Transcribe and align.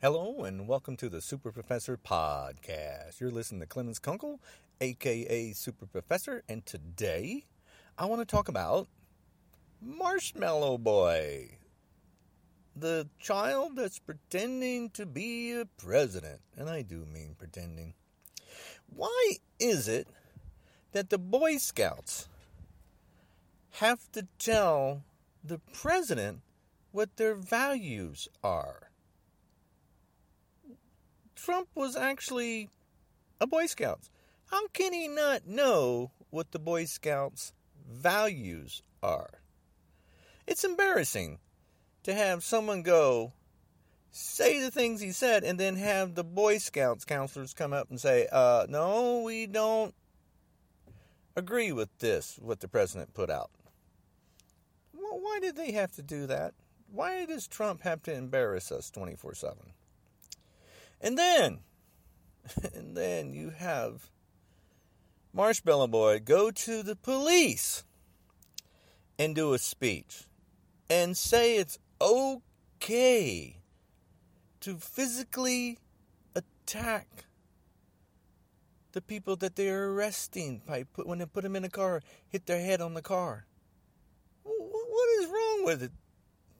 Hello 0.00 0.44
and 0.44 0.68
welcome 0.68 0.96
to 0.98 1.08
the 1.08 1.20
Super 1.20 1.50
Professor 1.50 1.96
Podcast. 1.96 3.18
You're 3.18 3.32
listening 3.32 3.62
to 3.62 3.66
Clemens 3.66 3.98
Kunkel, 3.98 4.38
aka 4.80 5.50
Super 5.54 5.86
Professor, 5.86 6.44
and 6.48 6.64
today 6.64 7.46
I 7.98 8.04
want 8.04 8.20
to 8.20 8.24
talk 8.24 8.46
about 8.46 8.86
Marshmallow 9.82 10.78
Boy, 10.78 11.58
the 12.76 13.08
child 13.18 13.74
that's 13.74 13.98
pretending 13.98 14.90
to 14.90 15.04
be 15.04 15.50
a 15.54 15.64
president. 15.64 16.42
And 16.56 16.70
I 16.70 16.82
do 16.82 17.04
mean 17.04 17.34
pretending. 17.36 17.94
Why 18.94 19.32
is 19.58 19.88
it 19.88 20.06
that 20.92 21.10
the 21.10 21.18
Boy 21.18 21.56
Scouts 21.56 22.28
have 23.72 24.12
to 24.12 24.28
tell 24.38 25.02
the 25.42 25.58
president 25.72 26.42
what 26.92 27.16
their 27.16 27.34
values 27.34 28.28
are? 28.44 28.87
Trump 31.44 31.68
was 31.74 31.96
actually 31.96 32.68
a 33.40 33.46
Boy 33.46 33.66
Scout. 33.66 34.08
How 34.46 34.66
can 34.68 34.92
he 34.92 35.08
not 35.08 35.46
know 35.46 36.10
what 36.30 36.50
the 36.50 36.58
Boy 36.58 36.84
Scouts' 36.84 37.52
values 37.88 38.82
are? 39.02 39.40
It's 40.46 40.64
embarrassing 40.64 41.38
to 42.02 42.14
have 42.14 42.44
someone 42.44 42.82
go 42.82 43.32
say 44.10 44.60
the 44.60 44.70
things 44.70 45.00
he 45.00 45.12
said 45.12 45.44
and 45.44 45.60
then 45.60 45.76
have 45.76 46.14
the 46.14 46.24
Boy 46.24 46.58
Scouts 46.58 47.04
counselors 47.04 47.54
come 47.54 47.72
up 47.72 47.88
and 47.90 48.00
say, 48.00 48.26
uh, 48.32 48.66
no, 48.68 49.22
we 49.22 49.46
don't 49.46 49.94
agree 51.36 51.70
with 51.70 51.96
this, 51.98 52.38
what 52.42 52.60
the 52.60 52.68
president 52.68 53.14
put 53.14 53.30
out. 53.30 53.50
Well, 54.92 55.20
why 55.20 55.38
did 55.40 55.56
they 55.56 55.72
have 55.72 55.92
to 55.92 56.02
do 56.02 56.26
that? 56.26 56.54
Why 56.90 57.26
does 57.26 57.46
Trump 57.46 57.82
have 57.82 58.02
to 58.04 58.12
embarrass 58.12 58.72
us 58.72 58.90
24 58.90 59.34
7? 59.34 59.56
And 61.00 61.16
then, 61.16 61.60
and 62.74 62.96
then 62.96 63.32
you 63.32 63.50
have 63.50 64.10
Marshmallow 65.32 65.88
Boy 65.88 66.20
go 66.20 66.50
to 66.50 66.82
the 66.82 66.96
police 66.96 67.84
and 69.18 69.34
do 69.34 69.52
a 69.52 69.58
speech 69.58 70.24
and 70.88 71.16
say 71.16 71.56
it's 71.56 71.78
okay 72.00 73.58
to 74.60 74.76
physically 74.76 75.78
attack 76.34 77.26
the 78.92 79.00
people 79.00 79.36
that 79.36 79.56
they're 79.56 79.90
arresting 79.90 80.62
by 80.66 80.82
put, 80.82 81.06
when 81.06 81.18
they 81.18 81.26
put 81.26 81.42
them 81.42 81.56
in 81.56 81.64
a 81.64 81.68
car, 81.68 82.02
hit 82.28 82.46
their 82.46 82.60
head 82.60 82.80
on 82.80 82.94
the 82.94 83.02
car. 83.02 83.46
What 84.42 85.08
is 85.20 85.26
wrong 85.26 85.64
with 85.64 85.82
it, 85.82 85.92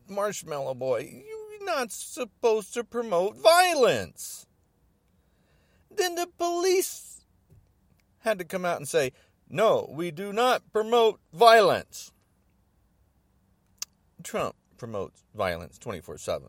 Marshmallow 0.08 0.74
Boy? 0.74 1.22
You 1.26 1.37
not 1.68 1.92
supposed 1.92 2.72
to 2.74 2.82
promote 2.82 3.36
violence. 3.36 4.46
Then 5.94 6.14
the 6.14 6.26
police 6.38 7.24
had 8.20 8.38
to 8.38 8.44
come 8.44 8.64
out 8.64 8.78
and 8.78 8.88
say, 8.88 9.12
no, 9.50 9.90
we 9.92 10.10
do 10.10 10.32
not 10.32 10.62
promote 10.72 11.20
violence. 11.32 12.12
Trump 14.22 14.56
promotes 14.78 15.24
violence 15.34 15.78
24 15.78 16.18
7 16.18 16.48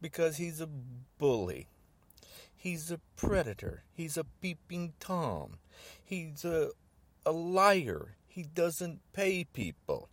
because 0.00 0.36
he's 0.36 0.60
a 0.60 0.68
bully. 1.18 1.68
He's 2.54 2.90
a 2.90 3.00
predator. 3.16 3.84
He's 3.92 4.16
a 4.16 4.24
peeping 4.24 4.94
Tom. 5.00 5.58
He's 6.04 6.44
a, 6.44 6.70
a 7.24 7.32
liar. 7.32 8.16
He 8.26 8.42
doesn't 8.42 9.00
pay 9.12 9.44
people. 9.44 10.08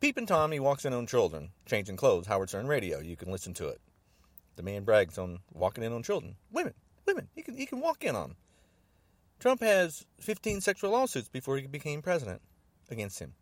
Peeping 0.00 0.26
Tom, 0.26 0.52
he 0.52 0.60
walks 0.60 0.84
in 0.84 0.92
on 0.92 1.06
children, 1.06 1.50
changing 1.64 1.96
clothes, 1.96 2.26
Howard 2.26 2.50
Stern 2.50 2.66
radio. 2.66 3.00
You 3.00 3.16
can 3.16 3.32
listen 3.32 3.54
to 3.54 3.68
it. 3.68 3.80
The 4.56 4.62
man 4.62 4.84
brags 4.84 5.16
on 5.16 5.38
walking 5.52 5.84
in 5.84 5.92
on 5.92 6.02
children. 6.02 6.36
Women, 6.52 6.74
women, 7.06 7.28
he 7.34 7.42
can, 7.42 7.56
he 7.56 7.66
can 7.66 7.80
walk 7.80 8.04
in 8.04 8.14
on. 8.14 8.36
Trump 9.38 9.60
has 9.60 10.04
15 10.20 10.60
sexual 10.60 10.90
lawsuits 10.90 11.28
before 11.28 11.56
he 11.56 11.66
became 11.66 12.02
president 12.02 12.42
against 12.90 13.18
him. 13.18 13.34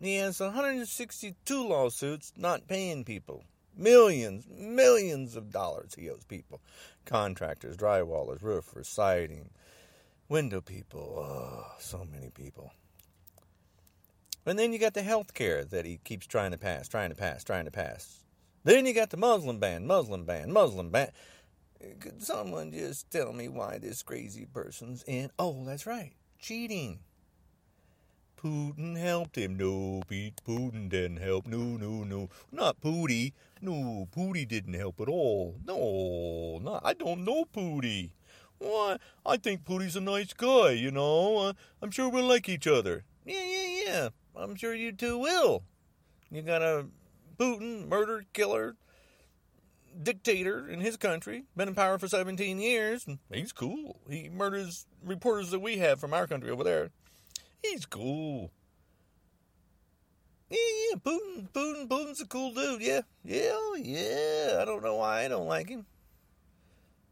He 0.00 0.16
has 0.16 0.40
162 0.40 1.68
lawsuits 1.68 2.32
not 2.36 2.68
paying 2.68 3.04
people. 3.04 3.44
Millions, 3.76 4.46
millions 4.48 5.36
of 5.36 5.50
dollars 5.50 5.94
he 5.96 6.10
owes 6.10 6.24
people. 6.24 6.60
Contractors, 7.04 7.76
drywallers, 7.76 8.42
roofers, 8.42 8.88
siding, 8.88 9.50
window 10.28 10.60
people. 10.60 11.14
Oh, 11.18 11.76
so 11.78 12.06
many 12.10 12.30
people. 12.30 12.72
And 14.46 14.58
then 14.58 14.72
you 14.72 14.78
got 14.78 14.94
the 14.94 15.02
health 15.02 15.34
care 15.34 15.64
that 15.64 15.84
he 15.84 15.98
keeps 16.04 16.26
trying 16.26 16.52
to 16.52 16.58
pass, 16.58 16.88
trying 16.88 17.10
to 17.10 17.16
pass, 17.16 17.42
trying 17.42 17.64
to 17.64 17.70
pass. 17.72 18.22
Then 18.62 18.86
you 18.86 18.94
got 18.94 19.10
the 19.10 19.16
Muslim 19.16 19.58
ban, 19.58 19.86
Muslim 19.86 20.24
ban, 20.24 20.52
Muslim 20.52 20.90
ban. 20.90 21.10
Could 22.00 22.22
someone 22.22 22.72
just 22.72 23.10
tell 23.10 23.32
me 23.32 23.48
why 23.48 23.78
this 23.78 24.02
crazy 24.02 24.46
person's 24.46 25.02
in? 25.06 25.30
Oh, 25.38 25.64
that's 25.64 25.86
right, 25.86 26.12
cheating. 26.38 27.00
Putin 28.36 28.96
helped 28.96 29.36
him. 29.36 29.56
No, 29.56 30.02
Pete, 30.08 30.40
Putin 30.46 30.88
didn't 30.88 31.16
help. 31.18 31.46
No, 31.46 31.58
no, 31.58 32.04
no. 32.04 32.28
Not 32.52 32.80
Pooty. 32.80 33.32
No, 33.60 34.08
Pooty 34.12 34.46
didn't 34.46 34.74
help 34.74 35.00
at 35.00 35.08
all. 35.08 35.56
No, 35.64 36.58
not, 36.62 36.82
I 36.84 36.92
don't 36.92 37.24
know 37.24 37.44
Pooty. 37.46 38.12
Why, 38.58 38.98
I 39.24 39.36
think 39.36 39.64
Pooty's 39.64 39.96
a 39.96 40.00
nice 40.00 40.32
guy, 40.32 40.70
you 40.70 40.90
know. 40.90 41.38
Uh, 41.38 41.52
I'm 41.82 41.90
sure 41.90 42.08
we'll 42.08 42.26
like 42.26 42.48
each 42.48 42.66
other. 42.66 43.04
Yeah, 43.24 43.44
yeah, 43.44 43.84
yeah. 43.86 44.08
I'm 44.36 44.56
sure 44.56 44.74
you 44.74 44.92
two 44.92 45.18
will. 45.18 45.62
You 46.30 46.42
got 46.42 46.62
a 46.62 46.86
Putin, 47.38 47.88
murder, 47.88 48.24
killer, 48.32 48.76
dictator 50.02 50.68
in 50.68 50.80
his 50.80 50.96
country, 50.96 51.44
been 51.56 51.68
in 51.68 51.74
power 51.74 51.98
for 51.98 52.08
17 52.08 52.58
years, 52.58 53.06
he's 53.32 53.52
cool. 53.52 54.00
He 54.08 54.28
murders 54.28 54.86
reporters 55.04 55.50
that 55.50 55.60
we 55.60 55.78
have 55.78 56.00
from 56.00 56.14
our 56.14 56.26
country 56.26 56.50
over 56.50 56.64
there. 56.64 56.90
He's 57.62 57.86
cool. 57.86 58.50
Yeah, 60.48 60.58
yeah, 60.90 60.96
Putin, 60.98 61.48
Putin, 61.52 61.88
Putin's 61.88 62.20
a 62.20 62.26
cool 62.26 62.52
dude. 62.52 62.80
Yeah, 62.80 63.00
yeah, 63.24 63.58
yeah. 63.76 64.58
I 64.60 64.64
don't 64.64 64.82
know 64.82 64.96
why 64.96 65.24
I 65.24 65.28
don't 65.28 65.48
like 65.48 65.68
him. 65.68 65.86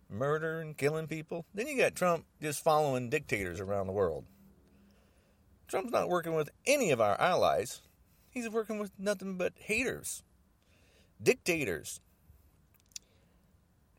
Murder 0.08 0.60
and 0.60 0.76
killing 0.76 1.08
people. 1.08 1.44
Then 1.52 1.66
you 1.66 1.76
got 1.76 1.96
Trump 1.96 2.26
just 2.40 2.62
following 2.62 3.10
dictators 3.10 3.58
around 3.58 3.88
the 3.88 3.92
world. 3.92 4.24
Trump's 5.69 5.92
not 5.92 6.08
working 6.08 6.34
with 6.34 6.50
any 6.66 6.91
of 6.91 7.00
our 7.00 7.20
allies. 7.20 7.80
He's 8.30 8.48
working 8.48 8.78
with 8.78 8.92
nothing 8.98 9.36
but 9.36 9.52
haters, 9.56 10.22
dictators. 11.22 12.00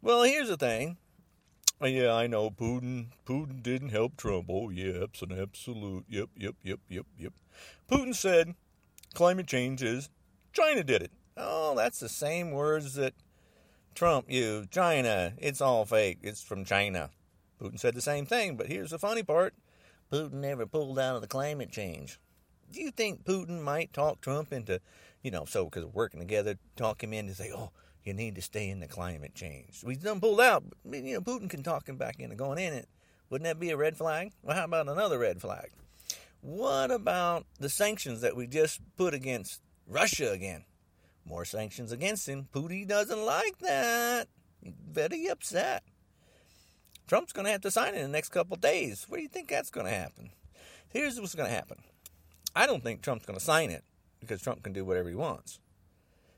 Well, 0.02 0.24
here's 0.24 0.50
the 0.50 0.58
thing. 0.58 0.98
Oh, 1.81 1.88
yeah, 1.88 2.14
I 2.14 2.28
know 2.28 2.50
Putin. 2.50 3.08
Putin 3.26 3.62
didn't 3.62 3.90
help 3.90 4.16
Trump. 4.16 4.46
Oh, 4.50 4.70
yeah, 4.70 5.03
it's 5.03 5.22
an 5.22 5.38
absolute. 5.38 6.06
Yep, 6.08 6.30
yep, 6.38 6.56
yep, 6.64 6.80
yep, 6.90 7.06
yep. 7.18 7.34
Putin 7.90 8.16
said 8.16 8.56
climate 9.14 9.47
change 9.47 9.82
is 9.82 10.09
China 10.53 10.84
did 10.84 11.02
it. 11.02 11.12
Oh, 11.36 11.76
that's 11.76 12.00
the 12.00 12.08
same 12.08 12.52
words 12.52 12.94
that 12.96 13.14
Trump 13.94 14.30
used. 14.30 14.72
China. 14.72 15.34
It's 15.38 15.59
all 15.59 15.86
fake. 15.86 16.20
It's 16.22 16.44
from 16.44 16.64
China. 16.64 17.09
Putin 17.62 17.80
said 17.80 17.96
the 17.96 18.02
same 18.02 18.26
thing, 18.26 18.56
but 18.56 18.68
here's 18.68 18.92
the 18.92 19.00
funny 19.00 19.24
part. 19.24 19.53
Putin 20.12 20.44
ever 20.44 20.66
pulled 20.66 21.00
out 21.00 21.16
of 21.16 21.22
the 21.22 21.28
climate 21.28 21.72
change. 21.72 22.20
Do 22.72 22.82
you 22.82 22.92
think 22.92 23.24
Putin 23.24 23.62
might 23.62 23.94
talk 23.94 24.22
Trump 24.22 24.52
into, 24.52 24.82
you 25.22 25.32
know, 25.32 25.46
so 25.46 25.66
because 25.66 25.86
working 25.86 26.20
together, 26.20 26.56
talk 26.76 27.04
him 27.04 27.14
in 27.14 27.28
to 27.28 27.36
say, 27.36 27.52
oh, 27.56 27.72
you 28.04 28.14
need 28.14 28.36
to 28.36 28.42
stay 28.42 28.70
in 28.70 28.80
the 28.80 28.88
climate 28.88 29.34
change. 29.34 29.84
We've 29.84 30.02
done 30.02 30.20
pulled 30.20 30.42
out, 30.42 30.64
but, 30.84 31.04
you 31.04 31.16
know, 31.16 31.22
Putin 31.22 31.50
can 31.50 31.64
talk 31.64 31.90
him 31.90 31.98
back 31.98 32.20
into 32.20 32.36
going 32.36 32.60
in 32.60 32.74
it. 32.74 32.88
Wouldn't 33.30 33.46
that 33.46 33.60
be 33.60 33.72
a 33.72 33.78
red 33.78 33.98
flag? 33.98 34.32
Well, 34.44 34.56
how 34.56 34.66
about 34.66 34.88
another 34.88 35.18
red 35.18 35.42
flag? 35.42 35.72
What 36.42 36.92
about 36.92 37.48
the 37.60 37.70
sanctions 37.70 38.22
that 38.22 38.36
we 38.36 38.46
just 38.46 38.82
put 38.98 39.16
against 39.16 39.62
Russia 39.88 40.32
again? 40.32 40.66
More 41.26 41.46
sanctions 41.46 41.91
against 41.91 42.29
him. 42.29 42.47
Putin 42.53 42.88
doesn't 42.88 43.26
like 43.26 43.58
that. 43.59 44.28
Very 44.64 45.28
upset. 45.28 45.84
Trump's 47.07 47.34
going 47.34 47.46
to 47.46 47.52
have 47.52 47.61
to 47.61 47.72
sign 47.72 47.93
it 47.93 47.97
in 47.97 48.03
the 48.03 48.07
next 48.17 48.29
couple 48.29 48.57
days. 48.57 49.05
What 49.07 49.17
do 49.17 49.23
you 49.23 49.29
think 49.29 49.49
that's 49.49 49.69
going 49.69 49.85
to 49.85 49.91
happen? 49.91 50.31
Here's 50.90 51.19
what's 51.19 51.35
going 51.35 51.49
to 51.49 51.55
happen. 51.55 51.84
I 52.55 52.66
don't 52.66 52.84
think 52.84 53.02
Trump's 53.02 53.25
going 53.25 53.37
to 53.37 53.43
sign 53.43 53.69
it 53.69 53.84
because 54.19 54.41
Trump 54.41 54.63
can 54.63 54.73
do 54.73 54.85
whatever 54.85 55.09
he 55.09 55.16
wants. 55.16 55.59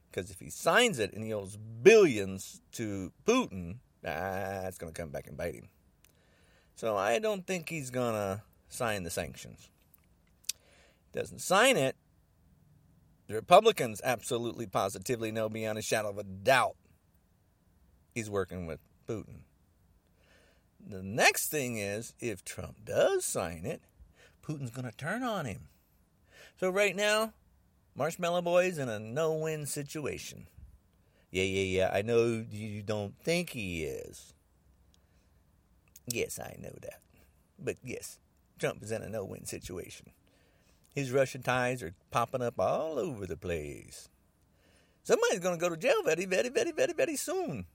Because 0.10 0.32
if 0.32 0.40
he 0.40 0.50
signs 0.50 1.00
it 1.00 1.14
and 1.14 1.24
he 1.24 1.34
owes 1.34 1.58
billions 1.58 2.62
to 2.74 3.12
Putin, 3.26 3.78
it's 4.04 4.78
going 4.78 4.92
to 4.92 5.00
come 5.00 5.10
back 5.10 5.28
and 5.28 5.38
bite 5.38 5.56
him. 5.56 5.70
So 6.76 6.96
I 6.98 7.20
don't 7.20 7.46
think 7.46 7.70
he's 7.70 7.90
going 7.90 8.14
to 8.14 8.42
sign 8.68 9.04
the 9.04 9.10
sanctions. 9.10 9.70
Doesn't 11.14 11.40
sign 11.40 11.78
it. 11.78 11.96
The 13.28 13.36
Republicans 13.36 14.02
absolutely 14.04 14.68
positively 14.68 15.32
know 15.32 15.50
beyond 15.50 15.78
a 15.78 15.82
shadow 15.82 16.10
of 16.10 16.18
a 16.18 16.24
doubt 16.24 16.76
he's 18.14 18.30
working 18.30 18.66
with 18.66 18.80
Putin. 19.08 19.42
The 20.90 21.04
next 21.04 21.50
thing 21.50 21.78
is, 21.78 22.14
if 22.22 22.46
Trump 22.46 22.86
does 22.86 23.26
sign 23.26 23.66
it, 23.66 23.82
Putin's 24.42 24.72
going 24.72 24.90
to 24.90 24.96
turn 24.96 25.22
on 25.22 25.46
him. 25.46 25.68
So 26.60 26.70
right 26.70 26.96
now, 26.96 27.34
Marshmallow 27.94 28.42
Boy's 28.42 28.78
in 28.78 28.88
a 28.88 28.98
no-win 28.98 29.66
situation. 29.66 30.48
Yeah, 31.30 31.44
yeah, 31.44 31.80
yeah. 31.80 31.92
I 31.94 32.04
know 32.04 32.46
you 32.50 32.82
don't 32.84 33.20
think 33.20 33.50
he 33.50 33.84
is. 33.84 34.34
Yes, 36.08 36.40
I 36.40 36.56
know 36.58 36.74
that. 36.82 37.02
But 37.60 37.76
yes, 37.84 38.20
Trump 38.58 38.82
is 38.82 38.92
in 38.92 39.02
a 39.02 39.10
no 39.10 39.26
win 39.26 39.46
situation. 39.46 40.12
His 40.96 41.12
Russian 41.12 41.44
ties 41.44 41.84
are 41.84 41.96
popping 42.12 42.42
up 42.42 42.60
all 42.60 42.98
over 42.98 43.28
the 43.28 43.36
place. 43.36 44.08
Somebody's 45.04 45.40
going 45.40 45.60
to 45.60 45.62
go 45.62 45.70
to 45.70 45.78
jail 45.78 46.02
very, 46.04 46.26
very, 46.26 46.50
very, 46.50 46.72
very, 46.72 46.94
very 46.94 47.18
soon. 47.18 47.66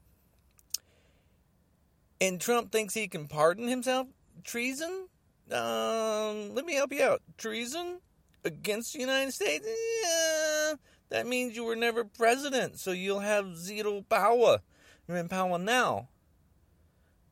And 2.23 2.41
Trump 2.41 2.71
thinks 2.71 2.95
he 2.95 3.09
can 3.09 3.27
pardon 3.27 3.67
himself 3.67 4.07
treason? 4.45 5.09
Um, 5.51 6.55
let 6.55 6.65
me 6.65 6.75
help 6.75 6.93
you 6.93 7.03
out. 7.03 7.21
Treason 7.37 7.99
against 8.45 8.93
the 8.93 9.01
United 9.01 9.33
States? 9.33 9.67
Yeah, 9.67 10.75
that 11.09 11.27
means 11.27 11.57
you 11.57 11.65
were 11.65 11.75
never 11.75 12.05
president, 12.05 12.79
so 12.79 12.93
you'll 12.93 13.19
have 13.19 13.57
zero 13.57 14.05
power. 14.09 14.61
You're 15.09 15.17
in 15.17 15.29
power 15.29 15.59
now. 15.59 16.11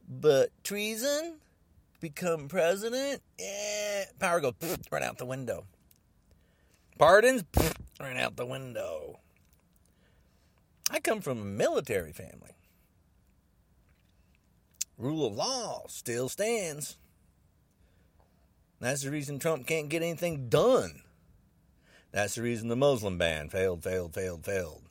But 0.09 0.51
treason? 0.65 1.37
Become 2.01 2.49
president? 2.49 3.23
Yeah, 3.39 4.07
power 4.19 4.41
goes 4.41 4.55
right 4.91 5.05
out 5.05 5.19
the 5.19 5.25
window. 5.25 5.67
Pardons? 6.99 7.45
right 8.01 8.17
out 8.17 8.35
the 8.35 8.45
window. 8.45 9.21
I 10.91 10.99
come 10.99 11.21
from 11.21 11.41
a 11.41 11.45
military 11.45 12.13
family. 12.13 12.57
Rule 15.01 15.27
of 15.27 15.35
law 15.35 15.85
still 15.89 16.29
stands. 16.29 16.99
That's 18.81 19.03
the 19.03 19.11
reason 19.11 19.39
Trump 19.39 19.67
can't 19.67 19.89
get 19.89 20.03
anything 20.03 20.51
done. 20.51 21.01
That's 22.13 22.35
the 22.35 22.43
reason 22.43 22.69
the 22.69 22.77
Muslim 22.77 23.17
ban 23.17 23.49
failed, 23.49 23.83
failed, 23.83 24.13
failed, 24.13 24.45
failed. 24.45 24.83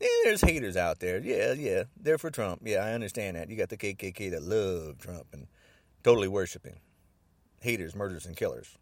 Yeah, 0.00 0.08
there's 0.24 0.40
haters 0.40 0.78
out 0.78 1.00
there. 1.00 1.20
Yeah, 1.20 1.52
yeah. 1.52 1.84
They're 1.94 2.16
for 2.16 2.30
Trump. 2.30 2.62
Yeah, 2.64 2.86
I 2.86 2.92
understand 2.92 3.36
that. 3.36 3.50
You 3.50 3.56
got 3.56 3.68
the 3.68 3.76
KKK 3.76 4.30
that 4.30 4.42
love 4.42 4.98
Trump 4.98 5.26
and 5.34 5.46
totally 6.02 6.28
worship 6.28 6.64
him. 6.64 6.76
Haters, 7.60 7.94
murderers, 7.94 8.24
and 8.24 8.34
killers. 8.34 8.78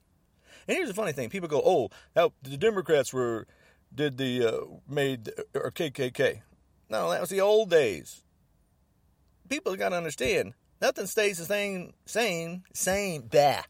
And 0.68 0.76
here's 0.76 0.88
the 0.88 0.94
funny 0.94 1.10
thing: 1.10 1.28
people 1.28 1.48
go, 1.48 1.62
"Oh, 1.64 1.90
how 2.14 2.34
the 2.42 2.56
Democrats 2.56 3.12
were 3.12 3.48
did 3.92 4.16
the 4.16 4.46
uh, 4.46 4.60
made 4.88 5.30
or 5.54 5.72
KKK." 5.72 6.42
No, 6.88 7.10
that 7.10 7.20
was 7.20 7.30
the 7.30 7.40
old 7.40 7.68
days. 7.68 8.22
People 9.48 9.76
got 9.76 9.90
to 9.90 9.96
understand 9.96 10.54
nothing 10.80 11.06
stays 11.06 11.38
the 11.38 11.44
same. 11.44 11.92
Same, 12.06 12.64
same. 12.72 13.28
Bah. 13.30 13.62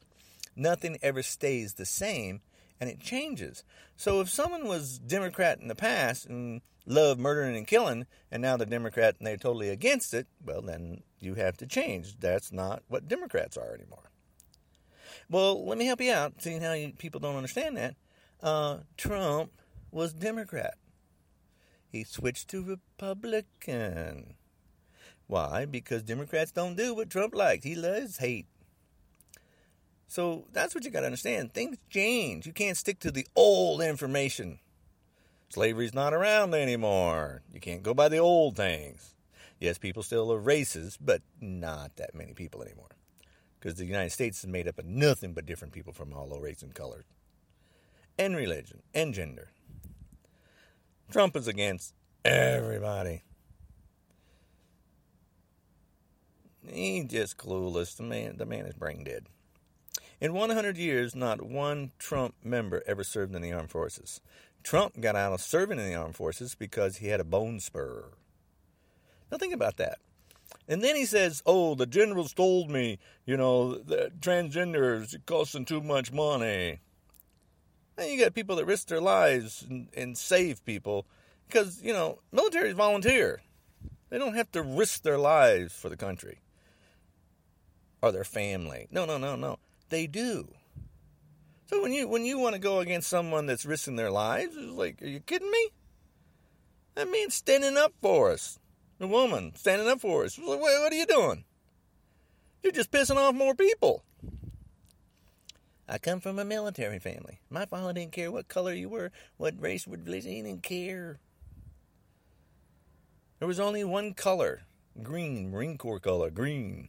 Nothing 0.57 0.99
ever 1.03 1.23
stays 1.23 1.75
the 1.75 1.87
same, 1.87 2.41
and 2.81 2.91
it 2.91 3.01
changes. 3.01 3.63
So 3.97 4.21
if 4.21 4.29
someone 4.29 4.67
was 4.67 4.99
Democrat 4.99 5.61
in 5.61 5.69
the 5.69 5.77
past 5.77 6.27
and 6.27 6.63
loved 6.85 7.21
murdering 7.21 7.57
and 7.57 7.67
killing, 7.67 8.07
and 8.31 8.43
now 8.43 8.57
they're 8.57 8.67
Democrat 8.67 9.17
and 9.19 9.27
they're 9.27 9.37
totally 9.37 9.69
against 9.69 10.15
it, 10.15 10.27
well, 10.45 10.63
then 10.63 11.03
you 11.21 11.35
have 11.35 11.57
to 11.59 11.67
change. 11.67 12.19
That's 12.19 12.53
not 12.53 12.83
what 12.89 13.09
Democrats 13.09 13.57
are 13.57 13.73
anymore. 13.73 14.11
Well, 15.31 15.65
let 15.67 15.79
me 15.79 15.87
help 15.87 16.01
you 16.01 16.13
out, 16.13 16.35
seeing 16.39 16.61
how 16.61 16.73
you, 16.73 16.93
people 16.93 17.21
don't 17.21 17.37
understand 17.37 17.77
that. 17.77 17.95
Uh, 18.43 18.79
Trump 18.97 19.53
was 19.91 20.13
Democrat. 20.13 20.75
He 21.91 22.05
switched 22.05 22.49
to 22.49 22.63
Republican. 22.63 24.35
Why? 25.29 25.65
Because 25.65 26.03
Democrats 26.03 26.51
don't 26.51 26.77
do 26.77 26.95
what 26.95 27.11
Trump 27.11 27.35
likes. 27.35 27.65
He 27.65 27.77
loves 27.77 28.19
hate. 28.19 28.47
So 30.09 30.47
that's 30.53 30.75
what 30.75 30.85
you 30.85 30.91
got 30.91 31.01
to 31.01 31.07
understand. 31.07 31.53
Things 31.53 31.77
change. 31.89 32.47
You 32.47 32.53
can't 32.53 32.77
stick 32.77 32.99
to 33.01 33.11
the 33.11 33.27
old 33.37 33.81
information. 33.81 34.59
Slavery's 35.51 35.95
not 35.95 36.13
around 36.13 36.55
anymore. 36.55 37.43
You 37.53 37.61
can't 37.61 37.83
go 37.83 37.95
by 37.95 38.09
the 38.09 38.19
old 38.19 38.57
things. 38.57 39.15
Yes, 39.61 39.79
people 39.79 40.03
still 40.03 40.33
are 40.33 40.43
racist, 40.43 40.99
but 41.01 41.23
not 41.41 41.97
that 41.97 42.15
many 42.15 42.33
people 42.33 42.63
anymore 42.63 42.89
because 43.59 43.77
the 43.77 43.85
United 43.85 44.11
States 44.11 44.39
is 44.41 44.47
made 44.47 44.69
up 44.69 44.79
of 44.79 44.87
nothing 44.87 45.33
but 45.33 45.47
different 45.47 45.75
people 45.75 45.93
from 45.93 46.13
all 46.13 46.39
race 46.41 46.63
and 46.63 46.75
color, 46.75 47.05
and 48.19 48.37
religion, 48.37 48.83
and 48.95 49.15
gender. 49.15 49.51
Trump 51.11 51.37
is 51.37 51.49
against 51.49 51.95
everybody. 52.25 53.23
He's 56.71 57.05
just 57.07 57.39
clueless. 57.39 57.97
The 57.97 58.03
man, 58.03 58.37
the 58.37 58.47
man 58.47 58.67
is 58.67 58.75
brain 58.75 59.05
dead. 59.05 59.27
In 60.21 60.33
100 60.33 60.77
years, 60.77 61.15
not 61.15 61.43
one 61.43 61.93
Trump 61.99 62.35
member 62.43 62.83
ever 62.87 63.05
served 63.05 63.35
in 63.35 63.43
the 63.43 63.53
armed 63.53 63.71
forces. 63.71 64.21
Trump 64.65 65.01
got 65.01 65.15
out 65.15 65.33
of 65.33 65.41
serving 65.41 65.79
in 65.79 65.87
the 65.87 65.95
armed 65.95 66.17
forces 66.17 66.57
because 66.57 66.97
he 66.97 67.07
had 67.07 67.21
a 67.21 67.25
bone 67.25 67.61
spur. 67.61 68.11
Now 69.31 69.39
think 69.39 69.55
about 69.55 69.77
that. 69.77 69.99
And 70.67 70.83
then 70.83 70.97
he 70.97 71.05
says, 71.05 71.43
"Oh, 71.47 71.75
the 71.75 71.87
generals 71.87 72.33
told 72.33 72.71
me, 72.71 72.99
you 73.25 73.37
know, 73.37 73.75
that 73.75 74.21
transgenders 74.21 75.15
costing 75.25 75.65
too 75.65 75.81
much 75.81 76.11
money." 76.11 76.81
And 77.97 78.11
you 78.11 78.19
got 78.19 78.35
people 78.35 78.57
that 78.57 78.65
risk 78.65 78.89
their 78.89 79.01
lives 79.01 79.65
and, 79.69 79.89
and 79.95 80.19
save 80.19 80.65
people 80.65 81.07
because 81.47 81.83
you 81.83 81.93
know 81.93 82.21
military 82.33 82.71
is 82.71 82.75
volunteer. 82.75 83.43
They 84.11 84.19
don't 84.19 84.35
have 84.35 84.51
to 84.53 84.63
risk 84.63 85.03
their 85.03 85.19
lives 85.19 85.75
for 85.75 85.89
the 85.89 85.97
country 85.97 86.41
or 88.03 88.13
their 88.13 88.25
family. 88.25 88.89
No, 88.91 89.05
no, 89.05 89.19
no, 89.19 89.37
no. 89.37 89.59
They 89.89 90.07
do. 90.07 90.49
So 91.67 91.83
when 91.83 91.93
you 91.93 92.09
when 92.09 92.25
you 92.25 92.39
want 92.39 92.55
to 92.55 92.61
go 92.61 92.81
against 92.81 93.09
someone 93.09 93.47
that's 93.47 93.67
risking 93.67 93.97
their 93.97 94.11
lives, 94.11 94.57
it's 94.57 94.73
like, 94.73 95.03
are 95.03 95.07
you 95.07 95.21
kidding 95.21 95.51
me? 95.51 95.69
That 96.95 97.11
means 97.11 97.35
standing 97.35 97.77
up 97.77 97.93
for 98.01 98.31
us. 98.31 98.59
The 98.99 99.07
woman 99.07 99.53
standing 99.55 99.89
up 99.89 100.01
for 100.01 100.25
us. 100.25 100.37
What, 100.37 100.59
what 100.59 100.93
are 100.93 100.97
you 100.97 101.07
doing? 101.07 101.45
You're 102.63 102.73
just 102.73 102.91
pissing 102.91 103.17
off 103.17 103.35
more 103.35 103.55
people. 103.55 104.03
I 105.89 105.99
come 105.99 106.21
from 106.21 106.39
a 106.39 106.45
military 106.45 106.99
family. 106.99 107.41
My 107.49 107.65
father 107.65 107.93
didn't 107.93 108.13
care 108.13 108.31
what 108.31 108.49
color 108.49 108.73
you 108.73 108.89
were, 108.89 109.11
what 109.37 109.55
race, 109.61 109.87
what 109.87 110.05
religion. 110.05 110.33
He 110.33 110.43
didn't 110.43 110.63
care. 110.63 111.19
There 113.39 113.49
was 113.49 113.61
only 113.61 113.85
one 113.85 114.15
color 114.15 114.63
green, 115.03 115.51
Marine 115.51 115.79
Corps 115.79 116.01
color, 116.01 116.31
green. 116.31 116.89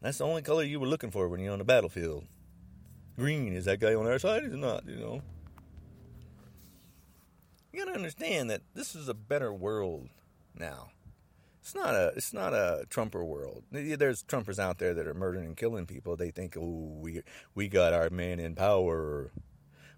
That's 0.00 0.18
the 0.18 0.24
only 0.24 0.42
color 0.42 0.62
you 0.62 0.80
were 0.80 0.86
looking 0.86 1.10
for 1.10 1.28
when 1.28 1.40
you're 1.40 1.52
on 1.52 1.58
the 1.58 1.64
battlefield. 1.64 2.24
Green. 3.16 3.54
Is 3.54 3.66
that 3.66 3.80
guy 3.80 3.94
on 3.94 4.06
our 4.06 4.18
side? 4.18 4.44
Is 4.44 4.54
not, 4.54 4.86
you 4.88 4.96
know. 4.96 5.22
You 7.72 7.84
gotta 7.84 7.96
understand 7.96 8.50
that 8.50 8.62
this 8.74 8.94
is 8.94 9.08
a 9.08 9.14
better 9.14 9.52
world 9.52 10.08
now. 10.58 10.88
It's 11.60 11.74
not 11.74 11.94
a 11.94 12.12
it's 12.16 12.32
not 12.32 12.54
a 12.54 12.84
Trumper 12.88 13.22
world. 13.22 13.64
There's 13.70 14.24
Trumpers 14.24 14.58
out 14.58 14.78
there 14.78 14.94
that 14.94 15.06
are 15.06 15.14
murdering 15.14 15.44
and 15.46 15.56
killing 15.56 15.86
people. 15.86 16.16
They 16.16 16.30
think, 16.30 16.56
oh, 16.58 16.96
we 16.98 17.22
we 17.54 17.68
got 17.68 17.92
our 17.92 18.10
man 18.10 18.40
in 18.40 18.54
power. 18.54 19.30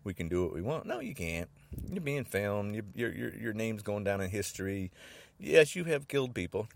We 0.05 0.13
can 0.13 0.29
do 0.29 0.43
what 0.43 0.53
we 0.53 0.61
want. 0.61 0.87
No, 0.87 0.99
you 0.99 1.15
can't. 1.15 1.49
You're 1.89 2.01
being 2.01 2.25
filmed. 2.25 2.75
Your 2.75 2.85
your 2.95 3.15
your, 3.15 3.35
your 3.35 3.53
name's 3.53 3.83
going 3.83 4.05
down 4.05 4.21
in 4.21 4.31
history. 4.31 4.91
Yes, 5.39 5.77
you 5.77 5.85
have 5.85 6.09
killed 6.09 6.35
people, 6.35 6.67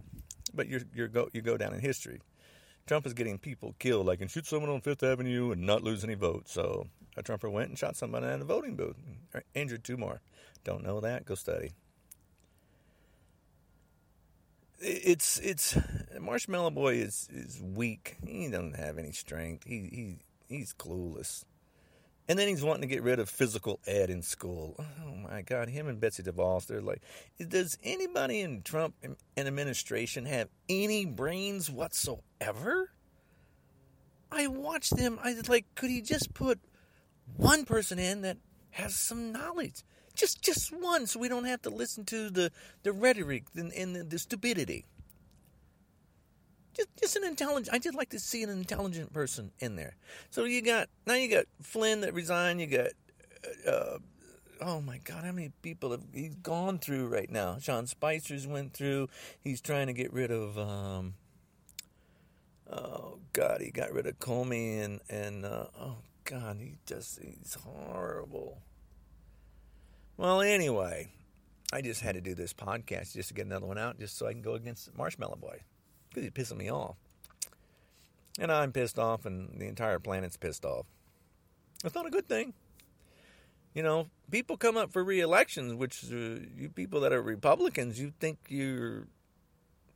but 0.55 0.69
you're 0.69 0.83
you're 0.95 1.09
go 1.09 1.29
you 1.33 1.43
go 1.43 1.57
down 1.57 1.75
in 1.75 1.81
history. 1.81 2.21
Trump 2.87 3.07
is 3.07 3.15
getting 3.15 3.39
people 3.39 3.75
killed. 3.79 4.09
I 4.09 4.17
can 4.17 4.29
shoot 4.29 4.47
someone 4.47 4.71
on 4.71 4.81
Fifth 4.81 5.03
Avenue 5.03 5.51
and 5.53 5.63
not 5.63 5.83
lose 5.83 6.05
any 6.05 6.15
votes. 6.15 6.53
So 6.53 6.87
a 7.17 7.23
Trumper 7.23 7.51
went 7.51 7.71
and 7.71 7.79
shot 7.79 7.97
somebody 7.97 8.27
in 8.27 8.43
a 8.43 8.45
voting 8.45 8.77
booth, 8.77 8.97
injured 9.55 9.85
two 9.85 9.97
more. 9.97 10.21
Don't 10.65 10.85
know 10.85 11.01
that? 11.01 11.25
Go 11.25 11.35
study. 11.35 11.73
it's 14.81 15.39
it's 15.39 15.79
Marshmallow 16.21 16.71
Boy 16.71 16.97
is 16.97 17.29
is 17.33 17.63
weak. 17.63 18.17
He 18.25 18.49
doesn't 18.49 18.77
have 18.77 18.99
any 18.99 19.13
strength. 19.13 19.65
He 19.67 19.89
he 19.93 20.19
he's 20.49 20.75
clueless. 20.75 21.45
And 22.29 22.39
then 22.39 22.49
he's 22.49 22.63
wanting 22.63 22.83
to 22.83 22.89
get 22.89 23.03
rid 23.03 23.21
of 23.21 23.29
physical 23.29 23.79
ed 23.87 24.11
in 24.11 24.21
school. 24.23 24.75
Oh 24.79 25.15
my 25.31 25.43
God, 25.43 25.69
him 25.69 25.87
and 25.87 26.01
Betsy 26.01 26.25
DeVos, 26.25 26.67
they're 26.67 26.81
like, 26.81 27.03
does 27.49 27.79
anybody 27.85 28.41
in 28.41 28.63
Trump 28.63 28.95
and 29.03 29.17
administration 29.37 30.27
have 30.27 30.49
any 30.69 31.05
brains 31.05 31.71
whatsoever? 31.71 32.91
I 34.31 34.49
watched 34.49 34.97
them. 34.97 35.21
I 35.23 35.35
was 35.35 35.49
like, 35.49 35.67
could 35.77 35.91
he 35.91 36.03
just 36.03 36.35
put 36.35 36.59
one 37.37 37.65
person 37.65 37.99
in 37.99 38.23
that 38.23 38.39
has 38.71 38.97
some 38.97 39.31
knowledge? 39.33 39.83
Just 40.15 40.43
just 40.43 40.73
one, 40.73 41.07
so 41.07 41.21
we 41.21 41.29
don't 41.29 41.45
have 41.45 41.63
to 41.63 41.71
listen 41.71 42.05
to 42.07 42.31
the, 42.31 42.51
the 42.83 42.93
rhetoric 42.93 43.45
and, 43.55 43.73
and 43.73 43.95
the, 43.95 44.03
the 44.03 44.19
stupidity. 44.19 44.87
Just, 46.77 46.89
just 47.01 47.17
an 47.17 47.25
intelligent. 47.25 47.75
I 47.75 47.79
just 47.79 47.97
like 47.97 48.11
to 48.11 48.19
see 48.19 48.43
an 48.43 48.51
intelligent 48.51 49.13
person 49.13 49.51
in 49.61 49.77
there. 49.77 49.97
So 50.31 50.45
you 50.45 50.61
got 50.61 50.89
now 51.07 51.15
you 51.15 51.31
got 51.31 51.47
Flynn 51.63 52.03
that 52.03 52.13
resigned. 52.13 52.61
You 52.61 52.67
got 52.67 52.89
uh, 53.67 53.71
uh, 53.71 53.99
oh 54.61 54.81
my 54.83 54.99
God, 54.99 55.25
how 55.25 55.33
many 55.33 55.53
people 55.63 55.93
have 55.93 56.03
he's 56.13 56.35
gone 56.35 56.79
through 56.79 57.09
right 57.09 57.31
now? 57.31 57.57
Sean 57.59 57.87
Spicer's 57.87 58.47
went 58.47 58.75
through. 58.75 59.09
He's 59.41 59.63
trying 59.63 59.87
to 59.87 59.95
get 59.95 60.13
rid 60.13 60.31
of. 60.31 60.59
Um, 60.59 61.15
oh 62.71 63.21
God, 63.33 63.63
he 63.63 63.71
got 63.71 63.93
rid 63.93 64.07
of 64.07 64.19
Comey 64.19 64.85
and 64.85 65.01
and 65.09 65.47
uh, 65.47 65.69
oh 65.81 65.97
God, 66.25 66.59
he 66.61 66.77
just 66.85 67.21
he's 67.23 67.57
horrible. 67.65 68.59
Well, 70.19 70.43
anyway, 70.43 71.09
I 71.73 71.81
just 71.81 72.03
had 72.03 72.17
to 72.17 72.21
do 72.21 72.35
this 72.35 72.53
podcast 72.53 73.15
just 73.15 73.29
to 73.29 73.35
get 73.35 73.47
another 73.47 73.67
one 73.67 73.79
out, 73.79 73.99
just 73.99 74.19
so 74.19 74.27
I 74.27 74.33
can 74.33 74.43
go 74.43 74.55
against 74.55 74.95
Marshmallow 74.95 75.37
Boy 75.37 75.61
he's 76.23 76.33
pissing 76.33 76.57
me 76.57 76.71
off, 76.71 76.97
and 78.39 78.51
I'm 78.51 78.73
pissed 78.73 78.99
off, 78.99 79.27
and 79.27 79.59
the 79.59 79.67
entire 79.67 79.99
planet's 79.99 80.37
pissed 80.37 80.65
off. 80.65 80.87
That's 81.83 81.95
not 81.95 82.07
a 82.07 82.11
good 82.11 82.29
thing. 82.29 82.55
You 83.75 83.83
know, 83.83 84.09
people 84.31 84.57
come 84.57 84.77
up 84.77 84.91
for 84.91 85.05
re-elections, 85.05 85.75
which 85.75 86.05
uh, 86.11 86.41
you 86.57 86.71
people 86.75 87.01
that 87.01 87.13
are 87.13 87.23
Republicans, 87.23 88.01
you 88.01 88.13
think 88.19 88.39
you're 88.49 89.07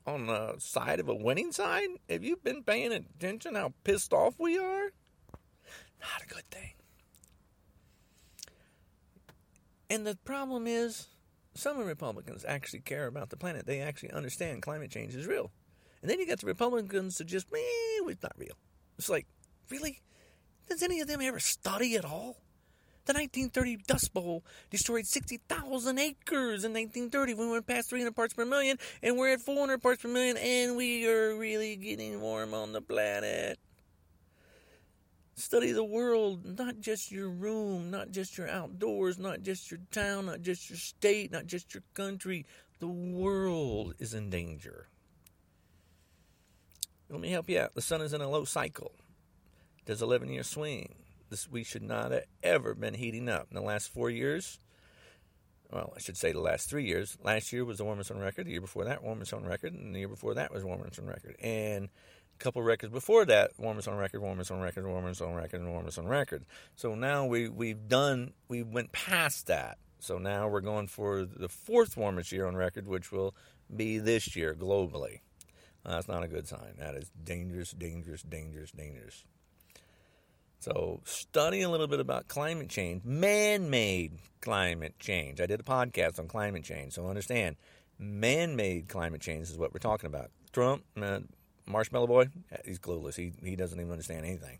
on 0.07 0.27
the 0.27 0.55
side 0.59 1.01
of 1.01 1.09
a 1.09 1.15
winning 1.15 1.53
side? 1.53 1.89
Have 2.09 2.25
you 2.25 2.37
been 2.37 2.63
paying 2.63 2.93
attention 2.93 3.55
how 3.55 3.73
pissed 3.85 4.13
off 4.13 4.35
we 4.39 4.59
are? 4.59 4.93
Not 6.01 6.23
a 6.23 6.27
good 6.27 6.45
thing. 6.51 6.73
And 9.89 10.07
the 10.07 10.17
problem 10.25 10.67
is, 10.67 11.09
some 11.55 11.79
Republicans 11.79 12.45
actually 12.47 12.81
care 12.81 13.07
about 13.07 13.31
the 13.31 13.37
planet. 13.37 13.67
They 13.67 13.81
actually 13.81 14.13
understand 14.13 14.63
climate 14.63 14.91
change 14.91 15.15
is 15.15 15.27
real. 15.27 15.51
And 16.03 16.11
then 16.11 16.19
you 16.19 16.27
got 16.27 16.41
the 16.41 16.47
Republicans 16.47 17.19
that 17.19 17.27
just, 17.27 17.47
eh, 17.53 18.09
it's 18.09 18.23
not 18.23 18.33
real. 18.37 18.57
It's 18.99 19.09
like, 19.09 19.27
really? 19.71 20.01
Does 20.69 20.83
any 20.83 21.01
of 21.01 21.09
them 21.09 21.21
ever 21.21 21.41
study 21.41 21.97
at 21.97 22.05
all? 22.05 22.37
The 23.07 23.15
1930 23.15 23.79
Dust 23.89 24.13
Bowl 24.13 24.45
destroyed 24.71 25.07
60,000 25.07 25.99
acres 25.99 26.65
in 26.65 26.73
1930. 26.73 27.35
We 27.35 27.51
went 27.51 27.67
past 27.67 27.91
300 27.91 28.15
parts 28.15 28.35
per 28.35 28.45
million, 28.45 28.79
and 29.03 29.17
we're 29.17 29.33
at 29.33 29.41
400 29.41 29.83
parts 29.83 30.03
per 30.03 30.09
million, 30.09 30.37
and 30.37 30.77
we 30.77 31.09
are 31.09 31.35
really 31.35 31.77
getting 31.77 32.21
warm 32.21 32.55
on 32.55 32.73
the 32.73 32.81
planet. 32.81 33.59
Study 35.35 35.73
the 35.73 35.83
world, 35.83 36.59
not 36.59 36.81
just 36.81 37.11
your 37.11 37.31
room, 37.31 37.91
not 37.91 38.11
just 38.11 38.37
your 38.37 38.49
outdoors, 38.49 39.19
not 39.19 39.43
just 39.43 39.71
your 39.71 39.81
town, 39.91 40.27
not 40.27 40.43
just 40.43 40.69
your 40.69 40.77
state, 40.77 41.33
not 41.33 41.47
just 41.47 41.73
your 41.75 41.83
country. 41.95 42.45
The 42.79 42.87
world 42.87 43.95
is 43.99 44.15
in 44.15 44.31
danger. 44.31 44.89
Let 47.11 47.21
me 47.21 47.31
help 47.31 47.51
you 47.51 47.59
out. 47.59 47.75
The 47.75 47.83
sun 47.83 48.03
is 48.03 48.13
in 48.13 48.21
a 48.21 48.31
low 48.31 48.45
cycle. 48.45 48.93
Does 49.85 50.01
11 50.01 50.29
year 50.29 50.45
swing. 50.45 50.95
This, 51.29 51.51
we 51.51 51.65
should 51.65 51.83
not 51.83 52.13
have 52.13 52.25
ever 52.43 52.75
been 52.75 52.95
heating 52.95 53.29
up. 53.29 53.49
In 53.51 53.57
the 53.57 53.63
last 53.63 53.89
four 53.89 54.11
years, 54.11 54.61
well, 55.73 55.93
I 55.97 56.01
should 56.01 56.17
say 56.17 56.33
the 56.33 56.41
last 56.41 56.69
three 56.69 56.85
years. 56.85 57.19
Last 57.23 57.53
year 57.53 57.65
was 57.65 57.79
the 57.79 57.85
warmest 57.85 58.11
on 58.11 58.19
record. 58.19 58.47
The 58.47 58.53
year 58.53 58.61
before 58.61 58.85
that, 58.85 59.03
warmest 59.03 59.33
on 59.33 59.45
record, 59.45 59.73
and 59.73 59.95
the 59.95 60.01
year 60.01 60.09
before 60.09 60.35
that 60.35 60.53
was 60.53 60.65
warmest 60.65 60.99
on 60.99 61.07
record. 61.07 61.37
And 61.41 61.87
a 61.87 62.39
couple 62.39 62.63
records 62.63 62.93
before 62.93 63.25
that, 63.27 63.53
warmest 63.59 63.89
on 63.89 63.97
record, 63.97 64.21
warmest 64.21 64.51
on 64.51 64.61
record, 64.61 64.87
warmest 64.87 65.23
on 65.23 65.35
record, 65.35 65.61
and 65.61 65.71
warmest 65.71 65.99
on 65.99 66.07
record. 66.07 66.45
So 66.77 66.95
now 66.95 67.27
we 67.27 67.49
we've 67.49 67.89
done 67.89 68.33
we 68.49 68.63
went 68.63 68.93
past 68.93 69.47
that. 69.47 69.79
So 69.99 70.19
now 70.19 70.49
we're 70.49 70.61
going 70.61 70.87
for 70.87 71.25
the 71.25 71.49
fourth 71.49 71.97
warmest 71.97 72.33
year 72.33 72.47
on 72.47 72.57
record, 72.57 72.87
which 72.89 73.13
will 73.13 73.35
be 73.75 73.99
this 73.99 74.35
year 74.35 74.55
globally. 74.55 75.21
That's 75.85 76.09
not 76.09 76.23
a 76.23 76.29
good 76.29 76.47
sign. 76.47 76.75
That 76.79 76.95
is 76.95 77.11
dangerous, 77.25 77.73
dangerous, 77.73 78.23
dangerous, 78.23 78.71
dangerous. 78.71 79.25
So, 80.61 81.01
study 81.05 81.63
a 81.63 81.71
little 81.71 81.87
bit 81.87 82.01
about 82.01 82.29
climate 82.29 82.69
change, 82.69 83.03
man 83.03 83.71
made 83.71 84.19
climate 84.43 84.95
change. 84.99 85.41
I 85.41 85.47
did 85.47 85.59
a 85.59 85.63
podcast 85.63 86.19
on 86.19 86.29
climate 86.29 86.65
change, 86.65 86.93
so 86.93 87.09
understand 87.09 87.57
man 87.99 88.57
made 88.57 88.89
climate 88.89 89.23
change 89.23 89.49
is 89.49 89.57
what 89.57 89.73
we're 89.73 89.79
talking 89.79 90.07
about. 90.07 90.31
Trump, 90.53 90.85
uh, 91.01 91.21
Marshmallow 91.67 92.09
Boy, 92.09 92.29
he's 92.65 92.79
clueless. 92.79 93.17
He, 93.17 93.33
he 93.43 93.57
doesn't 93.57 93.79
even 93.79 93.91
understand 93.91 94.27
anything. 94.27 94.59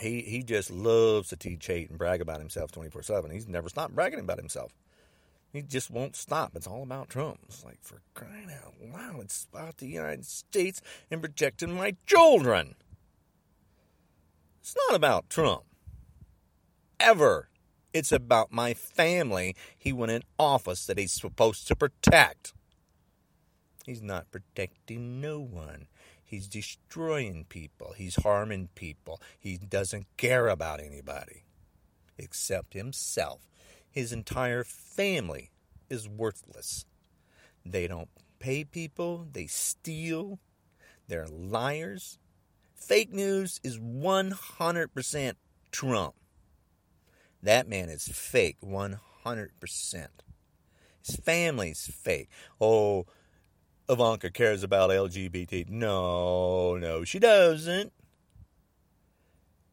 He, 0.00 0.22
he 0.22 0.42
just 0.42 0.70
loves 0.70 1.28
to 1.28 1.36
teach 1.36 1.66
hate 1.66 1.88
and 1.88 1.98
brag 1.98 2.20
about 2.20 2.40
himself 2.40 2.72
24 2.72 3.02
7. 3.02 3.30
He's 3.30 3.46
never 3.46 3.68
stopped 3.68 3.94
bragging 3.94 4.20
about 4.20 4.38
himself. 4.38 4.72
He 5.56 5.62
just 5.62 5.90
won't 5.90 6.14
stop. 6.14 6.54
It's 6.54 6.66
all 6.66 6.82
about 6.82 7.08
Trump. 7.08 7.38
It's 7.44 7.64
like, 7.64 7.78
for 7.80 8.02
crying 8.12 8.50
out 8.50 8.74
loud, 8.92 9.22
it's 9.22 9.46
about 9.50 9.78
the 9.78 9.86
United 9.86 10.26
States 10.26 10.82
and 11.10 11.22
protecting 11.22 11.72
my 11.72 11.96
children. 12.04 12.74
It's 14.60 14.76
not 14.86 14.94
about 14.94 15.30
Trump. 15.30 15.62
Ever. 17.00 17.48
It's 17.94 18.12
about 18.12 18.52
my 18.52 18.74
family 18.74 19.56
he 19.78 19.94
went 19.94 20.12
in 20.12 20.24
office 20.38 20.84
that 20.84 20.98
he's 20.98 21.12
supposed 21.12 21.66
to 21.68 21.74
protect. 21.74 22.52
He's 23.86 24.02
not 24.02 24.30
protecting 24.30 25.22
no 25.22 25.40
one. 25.40 25.86
He's 26.22 26.48
destroying 26.48 27.46
people. 27.48 27.94
He's 27.96 28.16
harming 28.16 28.68
people. 28.74 29.22
He 29.40 29.56
doesn't 29.56 30.06
care 30.18 30.48
about 30.48 30.80
anybody 30.80 31.44
except 32.18 32.74
himself. 32.74 33.48
His 33.96 34.12
entire 34.12 34.62
family 34.62 35.50
is 35.90 36.08
worthless. 36.08 36.84
They 37.64 37.88
don't 37.88 38.10
pay 38.38 38.62
people, 38.62 39.26
they 39.32 39.46
steal, 39.46 40.38
they're 41.08 41.26
liars, 41.26 42.18
Fake 42.76 43.12
news 43.12 43.58
is 43.64 43.78
100% 43.78 45.32
Trump. 45.72 46.14
That 47.42 47.68
man 47.68 47.88
is 47.88 48.06
fake 48.06 48.58
100%. 48.62 50.06
His 51.04 51.16
family's 51.16 51.86
fake. 51.86 52.28
Oh, 52.60 53.06
Ivanka 53.88 54.30
cares 54.30 54.62
about 54.62 54.90
LGBT. 54.90 55.68
No, 55.68 56.76
no, 56.76 57.02
she 57.02 57.18
doesn't. 57.18 57.92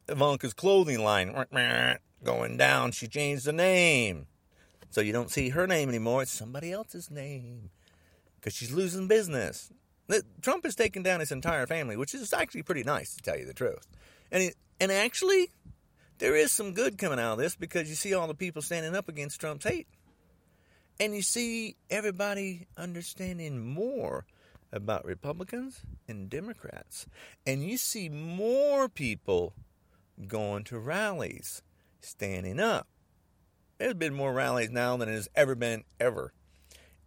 Ivanka's 0.08 0.54
clothing 0.54 1.04
line 1.04 1.30
going 2.24 2.58
down. 2.58 2.92
She 2.92 3.08
changed 3.08 3.46
the 3.46 3.54
name. 3.54 4.28
So 4.90 5.02
you 5.02 5.12
don't 5.12 5.32
see 5.32 5.50
her 5.50 5.68
name 5.68 5.90
anymore. 5.90 6.22
It's 6.22 6.32
somebody 6.32 6.72
else's 6.72 7.10
name 7.10 7.70
because 8.36 8.54
she's 8.54 8.72
losing 8.72 9.08
business. 9.08 9.72
Trump 10.42 10.66
has 10.66 10.76
taken 10.76 11.02
down 11.02 11.20
his 11.20 11.32
entire 11.32 11.66
family, 11.66 11.98
which 11.98 12.14
is 12.14 12.34
actually 12.34 12.64
pretty 12.64 12.84
nice 12.84 13.16
to 13.16 13.22
tell 13.22 13.38
you 13.38 13.46
the 13.46 13.54
truth. 13.54 13.88
And 14.32 14.44
it, 14.44 14.56
and 14.80 14.92
actually, 14.92 15.50
there 16.20 16.36
is 16.36 16.52
some 16.52 16.74
good 16.74 16.98
coming 16.98 17.20
out 17.20 17.34
of 17.34 17.38
this 17.40 17.56
because 17.56 17.90
you 17.90 17.96
see 17.96 18.14
all 18.14 18.28
the 18.28 18.36
people 18.36 18.62
standing 18.62 18.96
up 18.96 19.10
against 19.10 19.40
Trump's 19.40 19.66
hate, 19.66 19.88
and 21.00 21.16
you 21.16 21.22
see 21.22 21.76
everybody 21.90 22.68
understanding 22.78 23.66
more 23.66 24.26
about 24.72 25.06
Republicans 25.06 25.82
and 26.08 26.30
Democrats, 26.30 27.08
and 27.48 27.64
you 27.64 27.78
see 27.78 28.10
more 28.10 28.90
people 28.90 29.54
going 30.28 30.64
to 30.66 30.78
rallies, 30.78 31.64
standing 32.04 32.60
up. 32.60 32.88
There's 33.78 33.94
been 33.94 34.14
more 34.14 34.34
rallies 34.34 34.70
now 34.70 34.98
than 34.98 35.10
there's 35.10 35.30
ever 35.36 35.56
been 35.56 35.84
ever, 36.00 36.34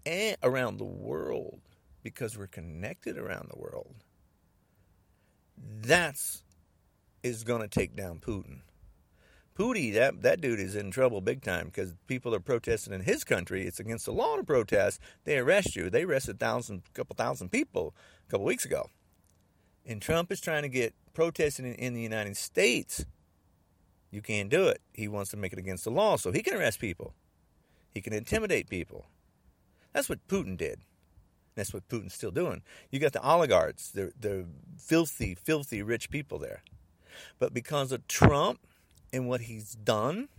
and 0.05 0.37
around 0.43 0.79
the 0.79 0.85
world 0.85 1.61
because 2.03 2.37
we're 2.37 2.47
connected 2.47 3.17
around 3.17 3.49
the 3.51 3.59
world. 3.59 3.95
That's 5.57 6.43
is 7.23 7.45
going 7.45 7.63
to 7.63 7.69
take 7.69 7.97
down 7.97 8.21
Putin. 8.21 8.61
Putin, 9.59 9.95
that, 9.95 10.23
that 10.23 10.41
dude 10.41 10.61
is 10.61 10.77
in 10.77 10.91
trouble 10.91 11.21
big 11.21 11.43
time 11.43 11.67
because 11.67 11.95
people 12.07 12.35
are 12.35 12.41
protesting 12.41 12.93
in 12.93 13.01
his 13.01 13.25
country. 13.25 13.67
It's 13.67 13.81
against 13.81 14.05
the 14.05 14.13
law 14.13 14.37
to 14.37 14.45
protest. 14.45 15.01
They 15.25 15.39
arrest 15.39 15.75
you. 15.75 15.89
They 15.89 16.03
arrested 16.03 16.39
thousand, 16.39 16.83
couple 16.93 17.17
thousand 17.17 17.51
people 17.51 17.95
a 18.29 18.31
couple 18.31 18.45
weeks 18.45 18.67
ago. 18.67 18.91
And 19.87 20.03
Trump 20.03 20.31
is 20.31 20.41
trying 20.41 20.63
to 20.63 20.69
get 20.69 20.95
protesting 21.15 21.65
in, 21.65 21.75
in 21.75 21.95
the 21.95 22.03
United 22.03 22.37
States. 22.37 23.07
You 24.17 24.23
can't 24.23 24.49
do 24.49 24.67
it. 24.69 24.81
He 24.95 25.09
wants 25.09 25.31
to 25.33 25.37
make 25.37 25.53
it 25.53 25.59
against 25.59 25.85
the 25.85 25.91
law 25.91 26.17
so 26.17 26.33
he 26.33 26.43
can 26.43 26.55
arrest 26.55 26.81
people. 26.81 27.13
He 27.93 28.01
can 28.01 28.15
intimidate 28.15 28.71
people. 28.71 29.05
That's 29.93 30.09
what 30.09 30.27
Putin 30.27 30.57
did. 30.57 30.81
That's 31.55 31.75
what 31.75 31.87
Putin's 31.91 32.15
still 32.15 32.31
doing. 32.31 32.63
You 32.91 32.99
got 32.99 33.13
the 33.13 33.21
oligarchs, 33.21 33.91
the 33.91 34.15
the 34.19 34.47
filthy, 34.79 35.35
filthy 35.35 35.83
rich 35.83 36.09
people 36.09 36.39
there. 36.39 36.63
But 37.39 37.53
because 37.53 37.93
of 37.93 38.09
Trump 38.09 38.61
and 39.13 39.29
what 39.29 39.43
he's 39.43 39.75
done, 39.75 40.31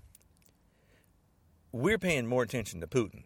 we're 1.71 1.99
paying 1.99 2.25
more 2.25 2.41
attention 2.41 2.81
to 2.81 2.87
Putin. 2.87 3.25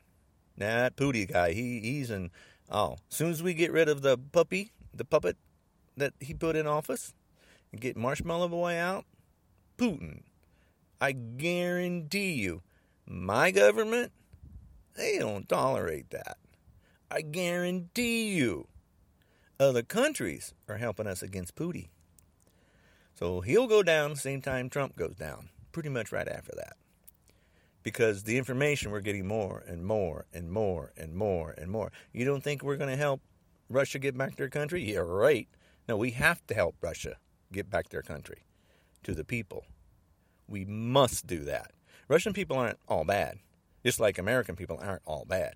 That 0.57 0.97
Putin 0.97 1.31
guy, 1.31 1.53
he 1.53 1.79
he's 1.79 2.11
in. 2.11 2.29
Oh, 2.69 2.97
as 3.09 3.15
soon 3.15 3.31
as 3.31 3.41
we 3.41 3.53
get 3.53 3.71
rid 3.71 3.87
of 3.87 4.01
the 4.01 4.17
puppy, 4.17 4.73
the 4.93 5.05
puppet 5.05 5.37
that 5.95 6.11
he 6.19 6.33
put 6.33 6.57
in 6.57 6.67
office, 6.67 7.13
and 7.71 7.79
get 7.79 7.95
Marshmallow 7.95 8.49
Boy 8.49 8.75
out, 8.75 9.05
Putin, 9.77 10.23
I 11.01 11.13
guarantee 11.13 12.33
you, 12.33 12.61
my 13.07 13.49
government, 13.49 14.11
they 14.95 15.17
don't 15.17 15.49
tolerate 15.49 16.11
that. 16.11 16.37
I 17.09 17.21
guarantee 17.21 18.35
you, 18.35 18.67
other 19.59 19.81
countries 19.81 20.53
are 20.69 20.77
helping 20.77 21.07
us 21.07 21.23
against 21.23 21.55
Putin. 21.55 21.89
So 23.15 23.41
he'll 23.41 23.65
go 23.65 23.81
down 23.81 24.11
the 24.11 24.15
same 24.15 24.41
time 24.41 24.69
Trump 24.69 24.95
goes 24.95 25.15
down, 25.15 25.49
pretty 25.71 25.89
much 25.89 26.11
right 26.11 26.27
after 26.27 26.51
that. 26.55 26.73
Because 27.81 28.23
the 28.23 28.37
information 28.37 28.91
we're 28.91 28.99
getting 28.99 29.27
more 29.27 29.63
and 29.67 29.83
more 29.83 30.27
and 30.31 30.51
more 30.51 30.93
and 30.95 31.15
more 31.15 31.55
and 31.57 31.71
more. 31.71 31.91
You 32.13 32.25
don't 32.25 32.43
think 32.43 32.61
we're 32.61 32.77
going 32.77 32.91
to 32.91 32.95
help 32.95 33.21
Russia 33.69 33.97
get 33.97 34.15
back 34.15 34.35
their 34.35 34.49
country? 34.49 34.83
Yeah, 34.93 34.99
right. 34.99 35.47
No, 35.89 35.97
we 35.97 36.11
have 36.11 36.45
to 36.45 36.53
help 36.53 36.75
Russia 36.79 37.17
get 37.51 37.71
back 37.71 37.89
their 37.89 38.03
country 38.03 38.45
to 39.01 39.15
the 39.15 39.23
people. 39.23 39.65
We 40.51 40.65
must 40.65 41.25
do 41.25 41.45
that. 41.45 41.71
Russian 42.09 42.33
people 42.33 42.57
aren't 42.57 42.79
all 42.87 43.05
bad. 43.05 43.39
Just 43.85 43.99
like 43.99 44.17
American 44.17 44.55
people 44.55 44.77
aren't 44.81 45.01
all 45.05 45.25
bad. 45.25 45.55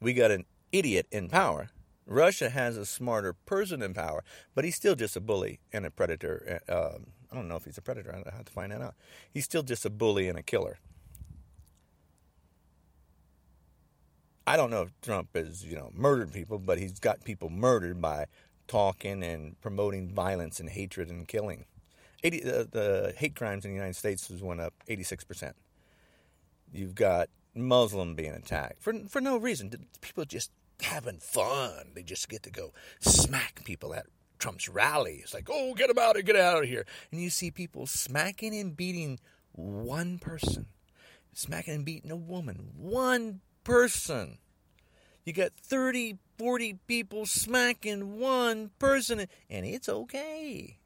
We 0.00 0.12
got 0.12 0.30
an 0.30 0.44
idiot 0.70 1.06
in 1.10 1.28
power. 1.28 1.70
Russia 2.06 2.50
has 2.50 2.76
a 2.76 2.84
smarter 2.84 3.32
person 3.32 3.82
in 3.82 3.94
power, 3.94 4.22
but 4.54 4.64
he's 4.64 4.76
still 4.76 4.94
just 4.94 5.16
a 5.16 5.20
bully 5.20 5.60
and 5.72 5.86
a 5.86 5.90
predator. 5.90 6.60
Uh, 6.68 6.98
I 7.30 7.34
don't 7.34 7.48
know 7.48 7.56
if 7.56 7.64
he's 7.64 7.78
a 7.78 7.82
predator. 7.82 8.12
I 8.12 8.36
have 8.36 8.44
to 8.44 8.52
find 8.52 8.72
that 8.72 8.82
out. 8.82 8.94
He's 9.32 9.44
still 9.44 9.62
just 9.62 9.84
a 9.84 9.90
bully 9.90 10.28
and 10.28 10.38
a 10.38 10.42
killer. 10.42 10.78
I 14.46 14.56
don't 14.56 14.70
know 14.70 14.82
if 14.82 15.00
Trump 15.00 15.28
has, 15.36 15.64
you 15.64 15.76
know, 15.76 15.90
murdered 15.94 16.32
people, 16.32 16.58
but 16.58 16.78
he's 16.78 16.98
got 16.98 17.24
people 17.24 17.50
murdered 17.50 18.00
by 18.00 18.26
talking 18.66 19.22
and 19.22 19.60
promoting 19.60 20.12
violence 20.12 20.58
and 20.60 20.68
hatred 20.68 21.08
and 21.08 21.28
killing. 21.28 21.66
80, 22.22 22.44
uh, 22.44 22.64
the 22.70 23.14
hate 23.16 23.34
crimes 23.34 23.64
in 23.64 23.70
the 23.70 23.76
United 23.76 23.96
States 23.96 24.28
has 24.28 24.42
went 24.42 24.60
up 24.60 24.74
86%. 24.88 25.52
You've 26.72 26.94
got 26.94 27.28
Muslim 27.54 28.14
being 28.14 28.32
attacked 28.32 28.80
for 28.80 28.94
for 29.08 29.20
no 29.20 29.36
reason. 29.36 29.72
People 30.00 30.24
just 30.24 30.50
having 30.82 31.18
fun. 31.18 31.92
They 31.94 32.02
just 32.02 32.28
get 32.28 32.42
to 32.44 32.50
go 32.50 32.72
smack 33.00 33.64
people 33.64 33.94
at 33.94 34.06
Trump's 34.38 34.68
rally. 34.68 35.20
It's 35.22 35.34
like, 35.34 35.48
oh, 35.50 35.74
get 35.74 35.90
him 35.90 35.98
out 35.98 36.18
of 36.18 36.24
get 36.24 36.36
out 36.36 36.62
of 36.62 36.68
here. 36.68 36.86
And 37.10 37.20
you 37.20 37.30
see 37.30 37.50
people 37.50 37.86
smacking 37.86 38.54
and 38.54 38.76
beating 38.76 39.18
one 39.52 40.18
person, 40.18 40.66
smacking 41.32 41.74
and 41.74 41.84
beating 41.84 42.10
a 42.10 42.16
woman, 42.16 42.70
one 42.76 43.40
person. 43.64 44.38
You 45.24 45.34
got 45.34 45.52
30, 45.52 46.16
40 46.38 46.78
people 46.86 47.26
smacking 47.26 48.18
one 48.18 48.70
person, 48.78 49.26
and 49.50 49.66
it's 49.66 49.88
okay. 49.88 50.79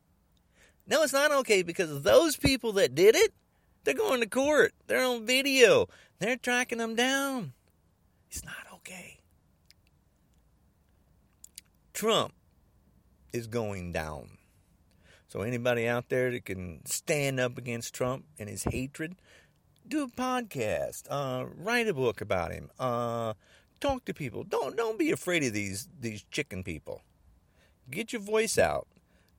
No, 0.86 1.02
it's 1.02 1.12
not 1.12 1.32
okay 1.32 1.62
because 1.62 2.02
those 2.02 2.36
people 2.36 2.72
that 2.72 2.94
did 2.94 3.14
it, 3.14 3.32
they're 3.84 3.94
going 3.94 4.20
to 4.20 4.26
court. 4.26 4.74
They're 4.86 5.04
on 5.04 5.26
video. 5.26 5.88
They're 6.18 6.36
tracking 6.36 6.78
them 6.78 6.94
down. 6.94 7.52
It's 8.30 8.44
not 8.44 8.66
okay. 8.74 9.18
Trump 11.92 12.34
is 13.32 13.46
going 13.46 13.92
down. 13.92 14.38
So, 15.28 15.40
anybody 15.40 15.88
out 15.88 16.08
there 16.10 16.30
that 16.30 16.44
can 16.44 16.84
stand 16.86 17.40
up 17.40 17.58
against 17.58 17.94
Trump 17.94 18.24
and 18.38 18.48
his 18.48 18.64
hatred, 18.64 19.16
do 19.86 20.04
a 20.04 20.08
podcast, 20.08 21.04
uh, 21.10 21.46
write 21.56 21.88
a 21.88 21.94
book 21.94 22.20
about 22.20 22.52
him, 22.52 22.70
uh, 22.78 23.34
talk 23.80 24.04
to 24.04 24.14
people. 24.14 24.44
Don't 24.44 24.76
don't 24.76 24.98
be 24.98 25.10
afraid 25.10 25.42
of 25.44 25.52
these 25.52 25.88
these 26.00 26.24
chicken 26.30 26.62
people. 26.62 27.02
Get 27.90 28.12
your 28.12 28.22
voice 28.22 28.58
out. 28.58 28.86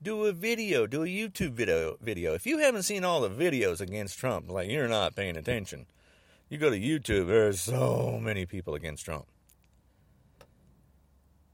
Do 0.01 0.25
a 0.25 0.33
video. 0.33 0.87
Do 0.87 1.03
a 1.03 1.07
YouTube 1.07 1.53
video. 1.53 1.97
Video. 2.01 2.33
If 2.33 2.45
you 2.45 2.59
haven't 2.59 2.83
seen 2.83 3.03
all 3.03 3.21
the 3.21 3.29
videos 3.29 3.81
against 3.81 4.19
Trump, 4.19 4.49
like 4.49 4.69
you're 4.69 4.87
not 4.87 5.15
paying 5.15 5.37
attention. 5.37 5.87
You 6.49 6.57
go 6.57 6.69
to 6.69 6.79
YouTube. 6.79 7.27
There's 7.27 7.59
so 7.59 8.19
many 8.21 8.45
people 8.45 8.75
against 8.75 9.05
Trump. 9.05 9.25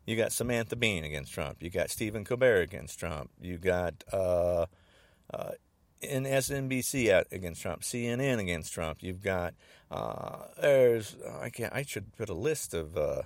You 0.05 0.17
got 0.17 0.31
Samantha 0.31 0.75
Bean 0.75 1.03
against 1.03 1.33
Trump. 1.33 1.61
You 1.61 1.69
got 1.69 1.89
Stephen 1.89 2.25
Colbert 2.25 2.61
against 2.61 2.99
Trump. 2.99 3.29
You 3.39 3.57
got 3.57 4.03
uh, 4.11 4.65
uh, 5.33 5.51
MSNBC 6.03 7.11
out 7.11 7.27
against 7.31 7.61
Trump, 7.61 7.83
CNN 7.83 8.39
against 8.39 8.73
Trump. 8.73 8.97
You've 9.01 9.21
got 9.21 9.53
uh, 9.89 10.39
there's 10.59 11.15
I 11.39 11.49
can't 11.49 11.73
I 11.73 11.83
should 11.83 12.15
put 12.17 12.29
a 12.29 12.33
list 12.33 12.73
of. 12.73 12.97
Uh, 12.97 13.21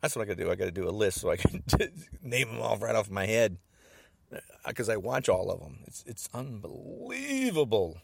that's 0.00 0.14
what 0.14 0.22
I 0.22 0.26
got 0.26 0.36
to 0.36 0.44
do. 0.44 0.50
I 0.50 0.54
got 0.54 0.66
to 0.66 0.70
do 0.70 0.88
a 0.88 0.90
list 0.90 1.20
so 1.20 1.30
I 1.30 1.36
can 1.36 1.64
name 2.22 2.48
them 2.48 2.60
off 2.60 2.80
right 2.80 2.94
off 2.94 3.10
my 3.10 3.26
head 3.26 3.56
because 4.66 4.88
uh, 4.88 4.92
I 4.92 4.96
watch 4.96 5.28
all 5.28 5.50
of 5.50 5.60
them. 5.60 5.78
It's 5.86 6.04
it's 6.06 6.28
unbelievable 6.34 7.98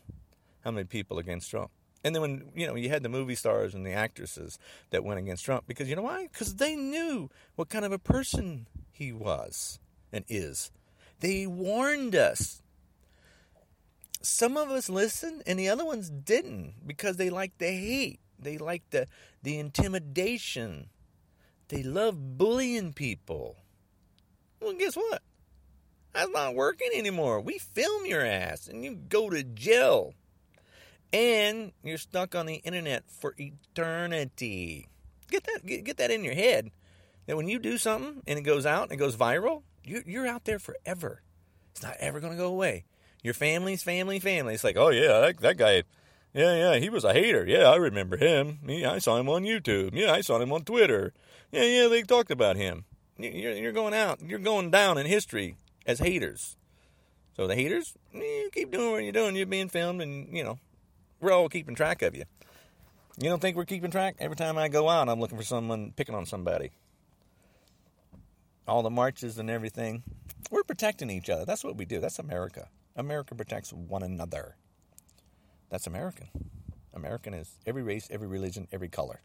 how 0.62 0.70
many 0.70 0.84
people 0.84 1.18
against 1.18 1.50
Trump. 1.50 1.70
And 2.02 2.14
then 2.14 2.22
when 2.22 2.50
you 2.54 2.66
know 2.66 2.74
you 2.74 2.88
had 2.88 3.02
the 3.02 3.08
movie 3.08 3.34
stars 3.34 3.74
and 3.74 3.86
the 3.86 3.92
actresses 3.92 4.58
that 4.90 5.04
went 5.04 5.18
against 5.18 5.44
Trump 5.44 5.64
because 5.66 5.88
you 5.88 5.96
know 5.96 6.02
why? 6.02 6.28
Because 6.30 6.56
they 6.56 6.76
knew 6.76 7.30
what 7.56 7.68
kind 7.68 7.84
of 7.84 7.92
a 7.92 7.98
person 7.98 8.66
he 8.92 9.12
was 9.12 9.78
and 10.12 10.24
is. 10.28 10.70
They 11.20 11.46
warned 11.46 12.14
us 12.14 12.62
some 14.20 14.56
of 14.56 14.70
us 14.70 14.88
listened 14.88 15.42
and 15.46 15.58
the 15.58 15.68
other 15.68 15.84
ones 15.84 16.10
didn't 16.10 16.86
because 16.86 17.16
they 17.16 17.30
like 17.30 17.56
the 17.58 17.70
hate. 17.70 18.20
They 18.38 18.58
like 18.58 18.82
the 18.90 19.06
the 19.42 19.58
intimidation. 19.58 20.88
They 21.68 21.82
love 21.82 22.36
bullying 22.36 22.92
people. 22.92 23.56
Well, 24.60 24.74
guess 24.74 24.94
what? 24.94 25.22
That's 26.14 26.30
not 26.30 26.54
working 26.54 26.90
anymore. 26.94 27.40
We 27.40 27.58
film 27.58 28.06
your 28.06 28.24
ass 28.24 28.68
and 28.68 28.84
you 28.84 28.94
go 28.94 29.30
to 29.30 29.42
jail. 29.42 30.14
And 31.12 31.72
you're 31.82 31.98
stuck 31.98 32.34
on 32.34 32.46
the 32.46 32.56
internet 32.56 33.04
for 33.08 33.34
eternity. 33.36 34.88
Get 35.30 35.44
that 35.44 35.66
get, 35.66 35.84
get 35.84 35.96
that 35.98 36.10
in 36.10 36.24
your 36.24 36.34
head. 36.34 36.70
That 37.26 37.36
when 37.36 37.48
you 37.48 37.58
do 37.58 37.78
something 37.78 38.22
and 38.26 38.38
it 38.38 38.42
goes 38.42 38.66
out 38.66 38.84
and 38.84 38.92
it 38.92 38.96
goes 38.96 39.16
viral, 39.16 39.62
you, 39.84 40.02
you're 40.06 40.26
out 40.26 40.44
there 40.44 40.58
forever. 40.58 41.22
It's 41.72 41.82
not 41.82 41.96
ever 41.98 42.20
going 42.20 42.32
to 42.32 42.38
go 42.38 42.46
away. 42.48 42.84
Your 43.22 43.34
family's 43.34 43.82
family, 43.82 44.20
family. 44.20 44.54
It's 44.54 44.64
like, 44.64 44.76
oh 44.76 44.90
yeah, 44.90 45.20
that, 45.20 45.40
that 45.40 45.56
guy, 45.56 45.82
yeah, 46.32 46.54
yeah, 46.54 46.78
he 46.78 46.90
was 46.90 47.04
a 47.04 47.12
hater. 47.12 47.44
Yeah, 47.46 47.70
I 47.70 47.76
remember 47.76 48.16
him. 48.16 48.58
Yeah, 48.66 48.92
I 48.92 48.98
saw 48.98 49.16
him 49.16 49.28
on 49.28 49.44
YouTube. 49.44 49.94
Yeah, 49.94 50.12
I 50.12 50.20
saw 50.20 50.38
him 50.38 50.52
on 50.52 50.62
Twitter. 50.62 51.12
Yeah, 51.50 51.64
yeah, 51.64 51.88
they 51.88 52.02
talked 52.02 52.30
about 52.30 52.56
him. 52.56 52.84
You're, 53.18 53.52
you're 53.52 53.72
going 53.72 53.94
out. 53.94 54.20
You're 54.20 54.40
going 54.40 54.70
down 54.70 54.98
in 54.98 55.06
history 55.06 55.56
as 55.86 55.98
haters. 55.98 56.56
So 57.36 57.46
the 57.46 57.54
haters, 57.54 57.94
eh, 58.14 58.18
you 58.18 58.50
keep 58.52 58.70
doing 58.70 58.92
what 58.92 59.02
you're 59.02 59.12
doing. 59.12 59.36
You're 59.36 59.46
being 59.46 59.68
filmed, 59.68 60.00
and 60.00 60.36
you 60.36 60.44
know, 60.44 60.58
we're 61.20 61.32
all 61.32 61.48
keeping 61.48 61.74
track 61.74 62.02
of 62.02 62.14
you. 62.14 62.24
You 63.18 63.28
don't 63.28 63.40
think 63.40 63.56
we're 63.56 63.64
keeping 63.64 63.90
track? 63.90 64.16
Every 64.18 64.36
time 64.36 64.58
I 64.58 64.68
go 64.68 64.88
out, 64.88 65.08
I'm 65.08 65.20
looking 65.20 65.38
for 65.38 65.44
someone 65.44 65.92
picking 65.96 66.14
on 66.14 66.26
somebody. 66.26 66.70
All 68.66 68.82
the 68.82 68.90
marches 68.90 69.38
and 69.38 69.50
everything. 69.50 70.02
We're 70.50 70.64
protecting 70.64 71.10
each 71.10 71.30
other. 71.30 71.44
That's 71.44 71.64
what 71.64 71.76
we 71.76 71.84
do. 71.84 72.00
That's 72.00 72.18
America. 72.18 72.68
America 72.96 73.34
protects 73.34 73.72
one 73.72 74.02
another. 74.02 74.56
That's 75.70 75.86
American. 75.86 76.28
American 76.92 77.34
is 77.34 77.58
every 77.66 77.82
race, 77.82 78.08
every 78.10 78.28
religion, 78.28 78.68
every 78.72 78.88
color, 78.88 79.20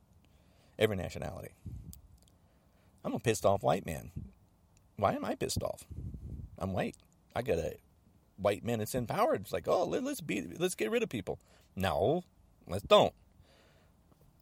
every 0.78 0.96
nationality. 0.96 1.52
I'm 3.04 3.14
a 3.14 3.20
pissed 3.20 3.46
off 3.46 3.64
white 3.64 3.86
man. 3.86 4.12
Why 4.98 5.14
am 5.14 5.24
I 5.24 5.36
pissed 5.36 5.64
off? 5.64 5.86
I'm 6.60 6.74
white. 6.74 6.96
I 7.36 7.42
got 7.42 7.58
a 7.58 7.78
white 8.38 8.64
man 8.64 8.80
that's 8.80 8.96
in 8.96 9.08
power. 9.08 9.34
It's 9.36 9.54
like, 9.54 9.68
oh, 9.68 9.86
let, 9.86 10.04
us 10.04 10.22
be, 10.22 10.46
let's 10.58 10.76
get 10.76 10.92
rid 10.92 11.04
of 11.04 11.10
people. 11.10 11.40
No, 11.76 12.24
let's 12.68 12.84
don't. 12.84 13.14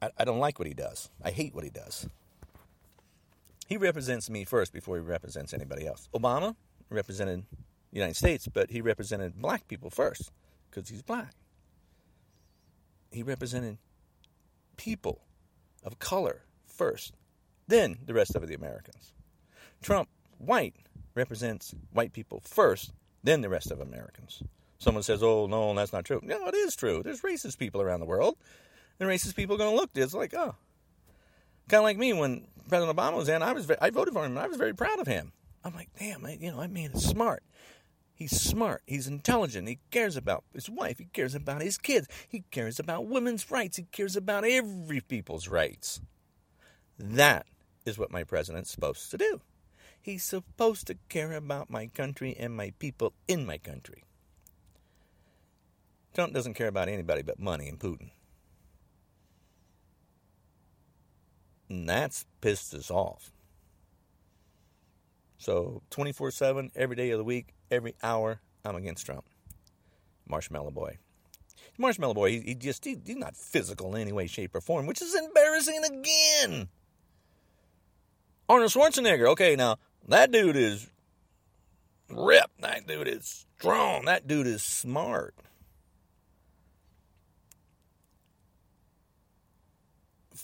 I, 0.02 0.10
I 0.18 0.26
don't 0.26 0.40
like 0.40 0.60
what 0.60 0.68
he 0.68 0.74
does. 0.74 1.10
I 1.24 1.32
hate 1.32 1.54
what 1.54 1.64
he 1.64 1.70
does. 1.70 2.08
He 3.68 3.78
represents 3.78 4.30
me 4.30 4.46
first 4.46 4.74
before 4.74 4.96
he 4.96 5.02
represents 5.02 5.54
anybody 5.54 5.86
else. 5.86 6.10
Obama 6.14 6.56
represented 6.90 7.44
the 7.92 8.00
United 8.00 8.16
States, 8.16 8.48
but 8.48 8.70
he 8.72 8.82
represented 8.82 9.42
black 9.42 9.68
people 9.68 9.90
first 9.90 10.32
because 10.70 10.90
he's 10.90 11.02
black. 11.02 11.34
He 13.12 13.24
represented 13.24 13.78
people 14.78 15.22
of 15.84 16.00
color 16.00 16.44
first, 16.66 17.14
then 17.68 17.98
the 18.06 18.14
rest 18.14 18.36
of 18.36 18.48
the 18.48 18.54
Americans. 18.54 19.14
Trump, 19.82 20.10
white, 20.38 20.76
represents 21.18 21.74
white 21.92 22.14
people 22.14 22.42
first, 22.46 22.94
then 23.24 23.42
the 23.42 23.50
rest 23.50 23.72
of 23.72 23.82
Americans. 23.82 24.42
Someone 24.78 25.04
says, 25.04 25.24
"Oh 25.24 25.48
no, 25.48 25.74
that's 25.74 25.92
not 25.92 26.06
true." 26.06 26.22
No, 26.24 26.48
it 26.48 26.56
is 26.56 26.76
true. 26.76 27.02
There's 27.04 27.22
racist 27.22 27.58
people 27.58 27.82
around 27.82 28.00
the 28.00 28.06
world, 28.06 28.38
and 29.00 29.10
racist 29.10 29.36
people 29.36 29.56
are 29.56 29.60
going 29.60 29.72
to 29.72 29.76
look. 29.76 29.90
It's 29.96 30.14
like, 30.14 30.34
oh, 30.34 30.56
kind 31.68 31.80
of 31.80 31.84
like 31.84 31.98
me 31.98 32.14
when 32.14 32.48
President 32.70 32.96
Obama 32.96 33.18
was 33.18 33.28
in. 33.28 33.42
I 33.42 33.54
was 33.54 33.70
I 33.82 33.90
voted 33.90 34.14
for 34.14 34.24
him, 34.24 34.32
and 34.32 34.40
I 34.40 34.48
was 34.48 34.58
very 34.58 34.74
proud 34.74 35.00
of 35.00 35.08
him. 35.08 35.34
I'm 35.64 35.74
like, 35.74 35.90
damn, 36.00 36.26
I, 36.26 36.38
you 36.40 36.52
know, 36.52 36.62
that 36.62 36.72
man 36.72 36.92
is 36.92 37.04
smart. 37.04 37.44
He's 38.14 38.40
smart. 38.40 38.82
He's 38.88 39.08
intelligent. 39.08 39.68
He 39.68 39.80
cares 39.92 40.16
about 40.16 40.44
his 40.54 40.70
wife. 40.70 40.98
He 40.98 41.06
cares 41.06 41.36
about 41.36 41.62
his 41.62 41.78
kids. 41.78 42.08
He 42.28 42.44
cares 42.52 42.80
about 42.80 43.06
women's 43.06 43.52
rights. 43.52 43.78
He 43.78 43.84
cares 43.84 44.16
about 44.16 44.44
every 44.44 45.02
people's 45.02 45.48
rights. 45.48 46.02
That 46.98 47.46
is 47.86 47.98
what 47.98 48.12
my 48.12 48.24
president's 48.24 48.72
supposed 48.72 49.12
to 49.12 49.18
do. 49.18 49.42
He's 50.08 50.24
supposed 50.24 50.88
to 50.88 50.96
care 51.10 51.34
about 51.34 51.70
my 51.70 51.88
country 51.88 52.34
and 52.40 52.56
my 52.56 52.72
people 52.80 53.12
in 53.28 53.46
my 53.46 53.58
country. 53.58 54.06
Trump 56.16 56.34
doesn't 56.34 56.54
care 56.54 56.70
about 56.70 56.88
anybody 56.88 57.24
but 57.24 57.40
money 57.40 57.68
and 57.68 57.78
Putin. 57.78 58.12
And 61.68 61.90
that's 61.90 62.26
pissed 62.40 62.74
us 62.74 62.90
off. 62.90 63.34
So 65.38 65.82
24 65.90 66.32
7, 66.32 66.72
every 66.74 66.96
day 66.96 67.10
of 67.10 67.18
the 67.18 67.26
week, 67.26 67.54
every 67.70 67.94
hour, 68.02 68.40
I'm 68.64 68.78
against 68.78 69.06
Trump. 69.06 69.26
Marshmallow 70.26 70.72
Boy. 70.72 71.00
Marshmallow 71.78 72.14
Boy, 72.14 72.32
he, 72.32 72.40
he 72.40 72.56
just, 72.56 72.86
he, 72.86 72.98
he's 73.06 73.18
not 73.18 73.36
physical 73.36 73.94
in 73.94 74.04
any 74.04 74.14
way, 74.14 74.28
shape, 74.28 74.56
or 74.56 74.62
form, 74.62 74.86
which 74.86 75.02
is 75.02 75.14
embarrassing 75.14 75.84
again. 75.84 76.70
Arnold 78.48 78.72
Schwarzenegger, 78.72 79.28
okay, 79.28 79.58
now, 79.58 79.78
that 80.08 80.32
dude 80.32 80.56
is 80.56 80.90
ripped. 82.10 82.62
That 82.62 82.88
dude 82.88 83.08
is 83.08 83.46
strong. 83.58 84.06
That 84.06 84.28
dude 84.28 84.48
is 84.48 84.64
smart. 84.64 85.36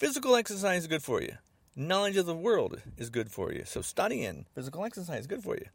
physical 0.04 0.36
exercise 0.36 0.82
is 0.82 0.88
good 0.88 1.02
for 1.02 1.22
you. 1.22 1.38
Knowledge 1.78 2.18
of 2.18 2.26
the 2.26 2.36
world 2.36 2.82
is 2.98 3.10
good 3.10 3.32
for 3.32 3.54
you. 3.54 3.64
So 3.66 3.82
studying 3.82 4.46
physical 4.54 4.84
exercise 4.84 5.22
is 5.22 5.28
good 5.28 5.42
for 5.42 5.56
you. 5.56 5.68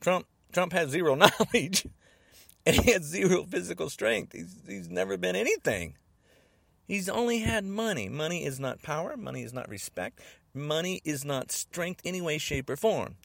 Trump 0.00 0.26
Trump 0.52 0.72
has 0.72 0.90
zero 0.90 1.14
knowledge 1.54 1.86
and 2.64 2.76
he 2.76 2.90
has 2.90 3.02
zero 3.02 3.44
physical 3.44 3.88
strength. 3.90 4.32
He's 4.32 4.56
he's 4.66 4.88
never 4.88 5.16
been 5.16 5.36
anything. 5.36 5.94
He's 6.88 7.08
only 7.08 7.38
had 7.38 7.64
money. 7.64 8.08
Money 8.08 8.44
is 8.44 8.58
not 8.58 8.82
power. 8.82 9.16
Money 9.16 9.42
is 9.42 9.52
not 9.52 9.68
respect. 9.68 10.20
Money 10.56 11.02
is 11.04 11.24
not 11.24 11.52
strength 11.52 12.00
any 12.04 12.20
way, 12.20 12.38
shape, 12.38 12.70
or 12.70 12.76
form. 12.76 13.16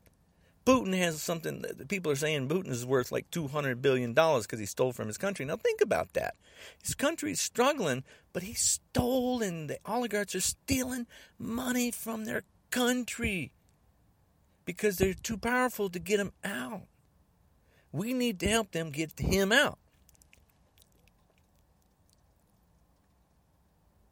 Putin 0.66 0.96
has 0.96 1.22
something 1.22 1.62
that 1.62 1.88
people 1.88 2.12
are 2.12 2.16
saying 2.16 2.48
Putin 2.48 2.70
is 2.70 2.86
worth 2.86 3.12
like 3.12 3.32
$200 3.32 3.82
billion 3.82 4.14
because 4.14 4.60
he 4.60 4.66
stole 4.66 4.94
from 4.94 5.08
his 5.08 5.18
country. 5.18 5.44
Now 5.44 5.56
think 5.56 5.82
about 5.82 6.14
that. 6.14 6.36
His 6.84 6.94
country 6.94 7.32
is 7.32 7.42
struggling, 7.42 8.04
but 8.32 8.44
he 8.44 8.54
stole 8.54 9.42
and 9.42 9.70
the 9.70 9.80
oligarchs 9.86 10.36
are 10.36 10.42
stealing 10.42 11.08
money 11.40 11.90
from 11.90 12.26
their 12.26 12.44
country 12.70 13.54
because 14.66 14.98
they're 14.98 15.16
too 15.16 15.38
powerful 15.38 15.90
to 15.90 16.00
get 16.00 16.20
him 16.20 16.32
out. 16.44 16.84
We 17.92 18.14
need 18.14 18.40
to 18.42 18.48
help 18.48 18.72
them 18.72 18.92
get 18.92 19.20
him 19.20 19.52
out. 19.52 19.80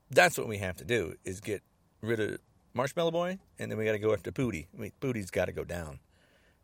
That's 0.10 0.38
what 0.38 0.47
we 0.47 0.58
have 0.58 0.77
to 0.77 0.84
do 0.84 1.15
is 1.23 1.39
get 1.39 1.62
rid 2.01 2.19
of 2.19 2.39
Marshmallow 2.80 3.12
Boy, 3.12 3.38
and 3.60 3.70
then 3.70 3.78
we 3.78 3.84
got 3.84 3.92
to 3.92 4.00
go 4.00 4.13
after 4.13 4.32
Pooty. 4.32 4.68
I 4.74 4.80
mean, 4.80 4.94
Pooty's 5.02 5.30
got 5.30 5.46
to 5.46 5.52
go 5.52 5.65
down. 5.65 6.00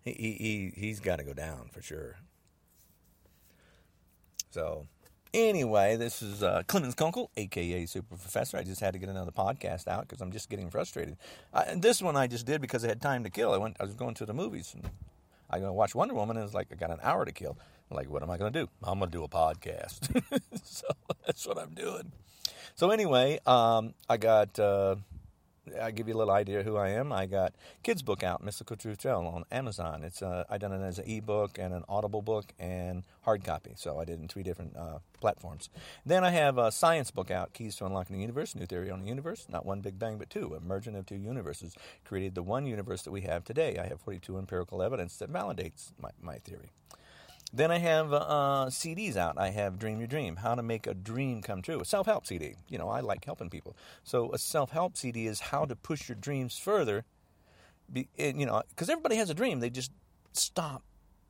He 0.01 0.13
he 0.13 0.71
he's 0.73 1.01
got 1.01 1.17
to 1.17 1.25
go 1.25 1.33
down 1.33 1.67
for 1.73 1.81
sure. 1.81 2.15
So, 4.49 4.87
anyway, 5.33 5.97
this 5.97 6.21
is 6.21 6.41
uh, 6.41 6.63
Clemens 6.67 6.95
Kunkel, 6.95 7.31
aka 7.35 7.85
Super 7.85 8.15
Professor. 8.15 8.55
I 8.55 8.63
just 8.63 8.79
had 8.79 8.93
to 8.93 8.99
get 8.99 9.09
another 9.09 9.33
podcast 9.33 9.89
out 9.89 10.07
because 10.07 10.21
I'm 10.21 10.31
just 10.31 10.49
getting 10.49 10.69
frustrated. 10.69 11.17
I, 11.53 11.63
and 11.63 11.81
this 11.81 12.01
one 12.01 12.15
I 12.15 12.27
just 12.27 12.45
did 12.45 12.61
because 12.61 12.85
I 12.85 12.87
had 12.87 13.01
time 13.01 13.25
to 13.25 13.29
kill. 13.29 13.53
I 13.53 13.57
went. 13.57 13.75
I 13.81 13.83
was 13.83 13.93
going 13.93 14.13
to 14.13 14.25
the 14.25 14.33
movies 14.33 14.73
and 14.73 14.89
I 15.49 15.59
go 15.59 15.73
watch 15.73 15.95
Wonder 15.95 16.13
Woman, 16.13 16.37
and 16.37 16.45
it's 16.45 16.53
like 16.53 16.69
I 16.71 16.75
got 16.75 16.91
an 16.91 16.99
hour 17.03 17.25
to 17.25 17.33
kill. 17.33 17.57
I'm 17.91 17.97
like, 17.97 18.09
what 18.09 18.23
am 18.23 18.31
I 18.31 18.37
going 18.37 18.53
to 18.53 18.59
do? 18.61 18.69
I'm 18.81 18.99
going 18.99 19.11
to 19.11 19.17
do 19.17 19.25
a 19.25 19.27
podcast. 19.27 20.17
so 20.63 20.87
that's 21.25 21.45
what 21.45 21.57
I'm 21.57 21.73
doing. 21.73 22.13
So 22.75 22.91
anyway, 22.91 23.39
um, 23.45 23.95
I 24.09 24.15
got. 24.15 24.57
Uh, 24.57 24.95
I 25.81 25.91
give 25.91 26.07
you 26.07 26.15
a 26.15 26.17
little 26.17 26.33
idea 26.33 26.63
who 26.63 26.77
I 26.77 26.89
am. 26.89 27.11
I 27.11 27.25
got 27.25 27.53
kids 27.83 28.01
book 28.01 28.23
out, 28.23 28.43
Mystical 28.43 28.75
Truth 28.75 28.99
Tell, 28.99 29.25
on 29.25 29.45
Amazon. 29.51 30.03
It's 30.03 30.21
uh, 30.21 30.43
I 30.49 30.57
done 30.57 30.71
it 30.71 30.83
as 30.83 30.99
an 30.99 31.09
ebook 31.09 31.57
and 31.57 31.73
an 31.73 31.83
Audible 31.89 32.21
book 32.21 32.53
and 32.59 33.03
hard 33.21 33.43
copy. 33.43 33.73
So 33.75 33.99
I 33.99 34.05
did 34.05 34.19
it 34.19 34.21
in 34.21 34.27
three 34.27 34.43
different 34.43 34.75
uh, 34.75 34.99
platforms. 35.19 35.69
Then 36.05 36.23
I 36.23 36.31
have 36.31 36.57
a 36.57 36.71
science 36.71 37.11
book 37.11 37.31
out, 37.31 37.53
Keys 37.53 37.75
to 37.77 37.85
Unlocking 37.85 38.15
the 38.15 38.21
Universe, 38.21 38.55
New 38.55 38.65
Theory 38.65 38.91
on 38.91 39.01
the 39.01 39.07
Universe. 39.07 39.47
Not 39.49 39.65
one 39.65 39.81
Big 39.81 39.97
Bang, 39.97 40.17
but 40.17 40.29
two. 40.29 40.53
A 40.53 40.59
merging 40.59 40.95
of 40.95 41.05
two 41.05 41.15
universes 41.15 41.75
created 42.03 42.35
the 42.35 42.43
one 42.43 42.65
universe 42.65 43.01
that 43.03 43.11
we 43.11 43.21
have 43.21 43.43
today. 43.43 43.77
I 43.77 43.87
have 43.87 44.01
42 44.01 44.37
empirical 44.37 44.81
evidence 44.81 45.17
that 45.17 45.31
validates 45.31 45.93
my, 45.99 46.11
my 46.21 46.37
theory. 46.37 46.71
Then 47.53 47.71
I 47.71 47.77
have 47.77 48.11
uh, 48.11 48.65
CDs 48.69 49.15
out. 49.15 49.37
I 49.37 49.49
have 49.49 49.79
Dream 49.79 49.99
Your 49.99 50.07
Dream, 50.07 50.37
How 50.37 50.55
to 50.55 50.63
Make 50.63 50.87
a 50.87 50.93
Dream 50.93 51.41
Come 51.41 51.61
True, 51.61 51.79
a 51.79 51.85
self 51.85 52.05
help 52.05 52.25
CD. 52.25 52.55
You 52.69 52.77
know, 52.77 52.89
I 52.89 52.99
like 52.99 53.23
helping 53.23 53.49
people. 53.49 53.75
So 54.03 54.31
a 54.33 54.37
self 54.37 54.71
help 54.71 54.97
CD 54.97 55.27
is 55.27 55.39
how 55.39 55.65
to 55.65 55.75
push 55.75 56.09
your 56.09 56.17
dreams 56.17 56.57
further. 56.57 57.05
Be, 57.91 58.09
and, 58.17 58.39
you 58.39 58.45
know, 58.45 58.63
because 58.69 58.89
everybody 58.89 59.15
has 59.15 59.29
a 59.29 59.33
dream. 59.33 59.59
They 59.59 59.69
just 59.69 59.91
stop, 60.33 60.83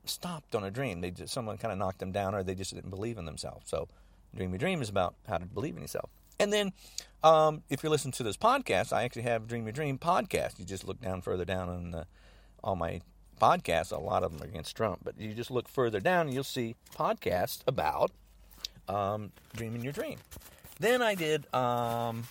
stopped 0.04 0.54
on 0.54 0.64
a 0.64 0.70
dream. 0.70 1.00
They 1.00 1.10
just, 1.10 1.32
someone 1.32 1.58
kind 1.58 1.70
of 1.70 1.78
knocked 1.78 1.98
them 1.98 2.12
down, 2.12 2.34
or 2.34 2.42
they 2.42 2.54
just 2.54 2.74
didn't 2.74 2.90
believe 2.90 3.18
in 3.18 3.24
themselves. 3.24 3.68
So, 3.68 3.88
Dream 4.34 4.50
Your 4.50 4.58
Dream 4.58 4.82
is 4.82 4.88
about 4.88 5.14
how 5.28 5.38
to 5.38 5.46
believe 5.46 5.76
in 5.76 5.82
yourself. 5.82 6.10
And 6.40 6.52
then, 6.52 6.72
um, 7.22 7.62
if 7.70 7.82
you 7.82 7.90
listen 7.90 8.10
to 8.12 8.22
this 8.22 8.36
podcast, 8.36 8.92
I 8.92 9.04
actually 9.04 9.22
have 9.22 9.46
Dream 9.46 9.64
Your 9.64 9.72
Dream 9.72 9.98
podcast. 9.98 10.58
You 10.58 10.64
just 10.64 10.86
look 10.86 11.00
down 11.00 11.22
further 11.22 11.44
down 11.44 11.68
on 11.68 11.90
the, 11.92 12.06
all 12.64 12.76
my 12.76 13.00
podcasts. 13.40 13.92
A 13.92 13.98
lot 13.98 14.22
of 14.22 14.32
them 14.32 14.42
are 14.42 14.50
against 14.50 14.76
Trump, 14.76 15.00
but 15.02 15.18
you 15.18 15.32
just 15.34 15.50
look 15.50 15.68
further 15.68 16.00
down 16.00 16.26
and 16.26 16.34
you'll 16.34 16.44
see 16.44 16.76
podcasts 16.94 17.60
about 17.66 18.10
um, 18.88 19.32
dreaming 19.54 19.82
your 19.82 19.92
dream. 19.92 20.18
Then 20.78 21.02
I 21.02 21.14
did, 21.14 21.52
um, 21.54 22.24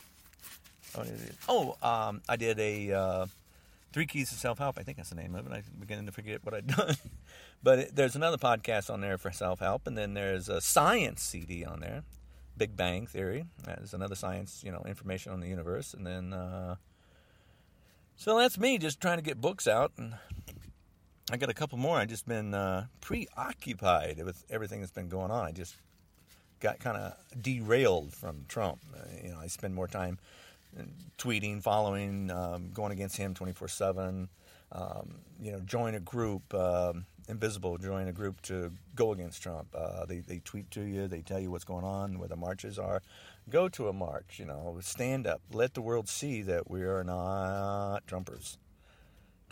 oh, 1.49 1.75
um, 1.81 2.21
I 2.29 2.35
did 2.35 2.59
a 2.59 2.91
uh, 2.91 3.25
Three 3.91 4.05
Keys 4.05 4.29
to 4.29 4.35
Self 4.35 4.59
Help. 4.59 4.77
I 4.77 4.83
think 4.83 4.97
that's 4.97 5.09
the 5.09 5.15
name 5.15 5.35
of 5.35 5.47
it. 5.47 5.53
I'm 5.53 5.63
beginning 5.79 6.05
to 6.05 6.11
forget 6.11 6.43
what 6.43 6.53
I've 6.53 6.67
done. 6.77 6.95
but 7.63 7.79
it, 7.79 7.95
there's 7.95 8.15
another 8.15 8.37
podcast 8.37 8.93
on 8.93 9.01
there 9.01 9.17
for 9.17 9.31
self 9.31 9.59
help, 9.59 9.87
and 9.87 9.97
then 9.97 10.13
there's 10.13 10.49
a 10.49 10.61
science 10.61 11.23
CD 11.23 11.65
on 11.65 11.79
there. 11.79 12.03
Big 12.57 12.75
Bang 12.77 13.07
Theory. 13.07 13.45
There's 13.65 13.93
another 13.93 14.15
science, 14.15 14.63
you 14.65 14.71
know, 14.71 14.83
information 14.85 15.31
on 15.31 15.39
the 15.39 15.47
universe, 15.47 15.93
and 15.93 16.05
then 16.05 16.33
uh, 16.33 16.75
so 18.15 18.37
that's 18.37 18.57
me 18.57 18.77
just 18.77 19.01
trying 19.01 19.17
to 19.17 19.23
get 19.23 19.41
books 19.41 19.67
out 19.67 19.91
and 19.97 20.15
I 21.31 21.37
got 21.37 21.49
a 21.49 21.55
couple 21.55 21.79
more. 21.79 21.97
I've 21.97 22.09
just 22.09 22.27
been 22.27 22.53
uh, 22.53 22.85
preoccupied 23.01 24.23
with 24.23 24.43
everything 24.49 24.81
that's 24.81 24.91
been 24.91 25.09
going 25.09 25.31
on. 25.31 25.43
I 25.43 25.51
just 25.51 25.75
got 26.59 26.79
kind 26.79 26.97
of 26.97 27.17
derailed 27.41 28.13
from 28.13 28.45
Trump. 28.47 28.79
Uh, 28.95 28.99
you 29.23 29.31
know, 29.31 29.39
I 29.39 29.47
spend 29.47 29.73
more 29.73 29.87
time 29.87 30.19
uh, 30.79 30.83
tweeting, 31.17 31.63
following, 31.63 32.29
um, 32.29 32.69
going 32.73 32.91
against 32.91 33.17
him 33.17 33.33
twenty 33.33 33.53
four 33.53 33.67
seven. 33.67 34.29
Um, 34.71 35.15
you 35.41 35.51
know, 35.51 35.59
join 35.61 35.95
a 35.95 35.99
group, 35.99 36.53
um, 36.53 37.05
Indivisible, 37.27 37.77
join 37.79 38.07
a 38.07 38.11
group 38.11 38.41
to 38.43 38.71
go 38.95 39.11
against 39.11 39.41
Trump. 39.41 39.67
Uh, 39.75 40.05
they, 40.05 40.19
they 40.19 40.39
tweet 40.39 40.69
to 40.71 40.81
you, 40.81 41.07
they 41.07 41.21
tell 41.21 41.39
you 41.39 41.49
what's 41.49 41.63
going 41.63 41.85
on, 41.85 42.19
where 42.19 42.27
the 42.27 42.35
marches 42.35 42.77
are. 42.77 43.01
Go 43.49 43.69
to 43.69 43.87
a 43.87 43.93
march, 43.93 44.37
you 44.37 44.45
know, 44.45 44.77
stand 44.81 45.27
up, 45.27 45.41
let 45.51 45.75
the 45.75 45.81
world 45.81 46.09
see 46.09 46.41
that 46.41 46.69
we 46.69 46.81
are 46.83 47.03
not 47.03 48.05
Trumpers. 48.07 48.57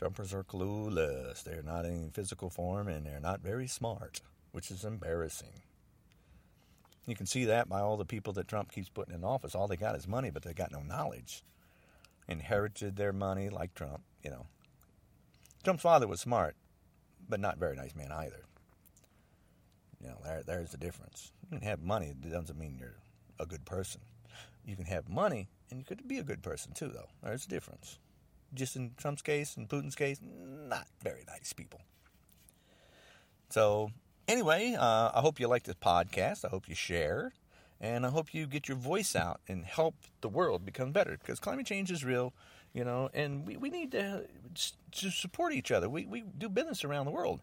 Trumpers 0.04 0.34
are 0.34 0.44
clueless. 0.44 1.44
They're 1.44 1.64
not 1.64 1.86
in 1.86 2.10
physical 2.10 2.50
form 2.50 2.90
and 2.90 3.06
they're 3.06 3.22
not 3.22 3.40
very 3.40 3.68
smart, 3.68 4.20
which 4.52 4.70
is 4.70 4.84
embarrassing. 4.84 5.62
You 7.08 7.16
can 7.16 7.26
see 7.26 7.46
that 7.46 7.70
by 7.70 7.80
all 7.80 7.96
the 7.96 8.04
people 8.04 8.34
that 8.34 8.50
Trump 8.50 8.70
keeps 8.70 8.90
putting 8.90 9.16
in 9.16 9.24
office. 9.24 9.56
All 9.56 9.70
they 9.70 9.78
got 9.78 9.96
is 9.96 10.06
money, 10.06 10.30
but 10.30 10.44
they 10.44 10.54
got 10.54 10.74
no 10.74 10.82
knowledge. 10.82 11.42
Inherited 12.28 12.98
their 12.98 13.14
money 13.14 13.50
like 13.50 13.76
Trump, 13.76 14.02
you 14.22 14.30
know. 14.30 14.46
Trump's 15.64 15.84
father 15.84 16.08
was 16.08 16.20
smart, 16.20 16.58
but 17.30 17.40
not 17.40 17.58
very 17.58 17.78
nice 17.78 17.96
man 17.96 18.12
either. 18.12 18.44
You 20.02 20.10
know, 20.10 20.18
there, 20.22 20.44
there's 20.46 20.72
the 20.72 20.78
difference. 20.78 21.32
You 21.50 21.60
can 21.60 21.68
have 21.68 21.82
money, 21.82 22.08
it 22.08 22.30
doesn't 22.30 22.60
mean 22.60 22.76
you're 22.78 23.00
a 23.40 23.46
good 23.46 23.64
person. 23.64 24.02
You 24.66 24.76
can 24.76 24.86
have 24.86 25.08
money, 25.08 25.48
and 25.70 25.80
you 25.80 25.86
could 25.86 26.06
be 26.10 26.18
a 26.18 26.24
good 26.24 26.44
person 26.44 26.74
too, 26.74 26.90
though. 26.90 27.08
There's 27.22 27.46
a 27.46 27.50
difference 27.50 28.00
just 28.54 28.76
in 28.76 28.92
Trump's 28.98 29.22
case 29.22 29.58
and 29.58 29.68
Putin's 29.68 29.96
case, 29.96 30.20
not 30.22 30.88
very 31.02 31.24
nice 31.28 31.54
people. 31.54 31.82
So, 33.50 33.92
anyway, 34.28 34.76
uh, 34.80 35.12
I 35.14 35.22
hope 35.22 35.40
you 35.40 35.48
like 35.48 35.64
this 35.64 35.76
podcast. 35.76 36.46
I 36.46 36.50
hope 36.50 36.68
you 36.68 36.76
share. 36.76 37.34
And 37.84 38.06
I 38.06 38.10
hope 38.10 38.34
you 38.34 38.48
get 38.48 38.70
your 38.70 38.78
voice 38.78 39.14
out 39.14 39.42
and 39.48 39.66
help 39.66 39.96
the 40.22 40.30
world 40.30 40.66
become 40.66 40.94
better 40.94 41.18
because 41.20 41.40
climate 41.42 41.66
change 41.66 41.92
is 41.92 42.06
real, 42.06 42.34
you 42.74 42.86
know, 42.86 43.10
and 43.14 43.46
we, 43.46 43.58
we 43.58 43.70
need 43.70 43.92
to, 43.92 44.26
to 44.94 45.12
support 45.12 45.54
each 45.54 45.70
other. 45.70 45.90
We, 45.90 46.06
we 46.06 46.24
do 46.38 46.48
business 46.48 46.86
around 46.86 47.06
the 47.06 47.12
world. 47.12 47.42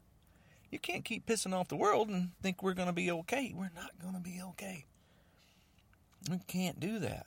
You 0.70 0.78
can't 0.78 1.04
keep 1.04 1.26
pissing 1.26 1.52
off 1.52 1.68
the 1.68 1.76
world 1.76 2.08
and 2.08 2.30
think 2.42 2.62
we're 2.62 2.72
going 2.72 2.88
to 2.88 2.94
be 2.94 3.10
okay. 3.10 3.52
We're 3.54 3.72
not 3.74 3.90
going 4.00 4.14
to 4.14 4.20
be 4.20 4.40
okay. 4.50 4.86
We 6.30 6.38
can't 6.46 6.80
do 6.80 7.00
that. 7.00 7.26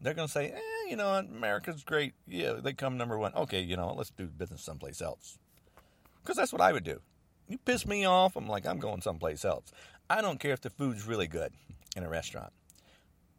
They're 0.00 0.14
going 0.14 0.28
to 0.28 0.32
say, 0.32 0.52
eh, 0.52 0.60
Eh, 0.84 0.90
you 0.90 0.96
know, 0.96 1.14
America's 1.14 1.84
great. 1.84 2.14
Yeah, 2.26 2.54
they 2.54 2.72
come 2.72 2.96
number 2.96 3.18
one. 3.18 3.34
Okay, 3.34 3.60
you 3.62 3.76
know, 3.76 3.94
let's 3.94 4.10
do 4.10 4.26
business 4.26 4.62
someplace 4.62 5.00
else. 5.00 5.38
Because 6.22 6.36
that's 6.36 6.52
what 6.52 6.62
I 6.62 6.72
would 6.72 6.84
do. 6.84 7.00
You 7.48 7.58
piss 7.58 7.86
me 7.86 8.06
off, 8.06 8.36
I'm 8.36 8.48
like, 8.48 8.66
I'm 8.66 8.78
going 8.78 9.02
someplace 9.02 9.44
else. 9.44 9.72
I 10.08 10.22
don't 10.22 10.40
care 10.40 10.52
if 10.52 10.62
the 10.62 10.70
food's 10.70 11.06
really 11.06 11.26
good 11.26 11.52
in 11.96 12.02
a 12.02 12.08
restaurant. 12.08 12.52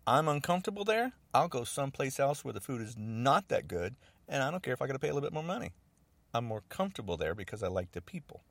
I'm 0.05 0.27
uncomfortable 0.27 0.84
there, 0.84 1.13
I'll 1.34 1.47
go 1.47 1.63
someplace 1.63 2.19
else 2.19 2.45
where 2.45 2.53
the 2.53 2.60
food 2.60 2.81
is 2.81 2.95
not 2.95 3.47
that 3.47 3.67
good, 3.67 3.95
and 4.29 4.43
I 4.43 4.51
don't 4.51 4.62
care 4.62 4.73
if 4.73 4.81
I 4.81 4.88
got 4.88 4.93
to 4.93 4.99
pay 4.99 5.10
a 5.10 5.13
little 5.13 5.27
bit 5.27 5.34
more 5.34 5.43
money. 5.43 5.71
I'm 6.34 6.45
more 6.45 6.62
comfortable 6.69 7.17
there 7.17 7.34
because 7.34 7.63
I 7.63 7.67
like 7.67 7.93
the 7.93 8.01
people. 8.01 8.43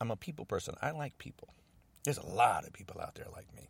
I'm 0.00 0.10
a 0.10 0.16
people 0.16 0.44
person. 0.44 0.74
I 0.80 0.92
like 0.92 1.18
people. 1.18 1.48
There's 2.04 2.18
a 2.18 2.26
lot 2.26 2.64
of 2.64 2.72
people 2.72 3.00
out 3.00 3.16
there 3.16 3.26
like 3.32 3.52
me. 3.56 3.68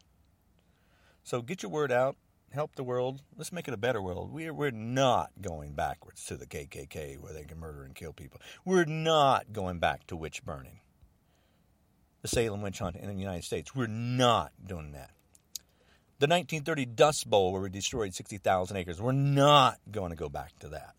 So 1.24 1.40
get 1.40 1.62
your 1.62 1.70
word 1.70 1.90
out 1.90 2.16
help 2.52 2.74
the 2.74 2.84
world. 2.84 3.22
Let's 3.36 3.52
make 3.52 3.68
it 3.68 3.74
a 3.74 3.78
better 3.78 4.00
world. 4.00 4.32
We're, 4.32 4.54
we're 4.54 4.70
not 4.70 5.30
going 5.40 5.72
backwards 5.72 6.24
to 6.26 6.36
the 6.36 6.46
KKK 6.46 7.18
where 7.18 7.32
they 7.32 7.44
can 7.44 7.58
murder 7.58 7.84
and 7.84 7.94
kill 7.94 8.12
people. 8.12 8.40
We're 8.64 8.84
not 8.84 9.52
going 9.52 9.78
back 9.78 10.06
to 10.08 10.16
witch 10.16 10.44
burning. 10.44 10.80
The 12.22 12.28
Salem 12.28 12.62
witch 12.62 12.78
hunt 12.78 12.96
in 12.96 13.08
the 13.08 13.14
United 13.14 13.44
States. 13.44 13.74
We're 13.74 13.86
not 13.86 14.52
doing 14.64 14.92
that. 14.92 15.10
The 16.18 16.26
1930 16.26 16.86
Dust 16.86 17.28
Bowl 17.28 17.52
where 17.52 17.60
we 17.60 17.68
destroyed 17.68 18.14
60,000 18.14 18.76
acres. 18.76 19.00
We're 19.00 19.12
not 19.12 19.78
going 19.90 20.10
to 20.10 20.16
go 20.16 20.28
back 20.28 20.58
to 20.60 20.68
that. 20.68 20.94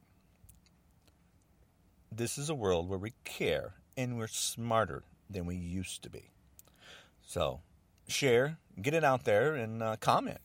This 2.11 2.37
is 2.37 2.49
a 2.49 2.55
world 2.55 2.87
where 2.87 2.99
we 2.99 3.13
care 3.23 3.73
and 3.97 4.17
we're 4.17 4.27
smarter 4.27 5.03
than 5.29 5.45
we 5.45 5.55
used 5.55 6.03
to 6.03 6.09
be. 6.09 6.29
So, 7.25 7.61
share, 8.07 8.59
get 8.81 8.93
it 8.93 9.03
out 9.03 9.25
there, 9.25 9.55
and 9.55 9.83
uh, 9.83 9.97
comment 9.97 10.39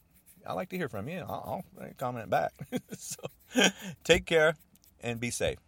I 0.47 0.53
like 0.55 0.71
to 0.71 0.77
hear 0.77 0.89
from 0.89 1.09
you. 1.09 1.21
I'll, 1.21 1.65
I'll 1.81 1.91
comment 1.99 2.31
back. 2.31 2.53
so 2.97 3.23
take 4.05 4.27
care 4.27 4.57
and 5.01 5.21
be 5.21 5.31
safe. 5.31 5.59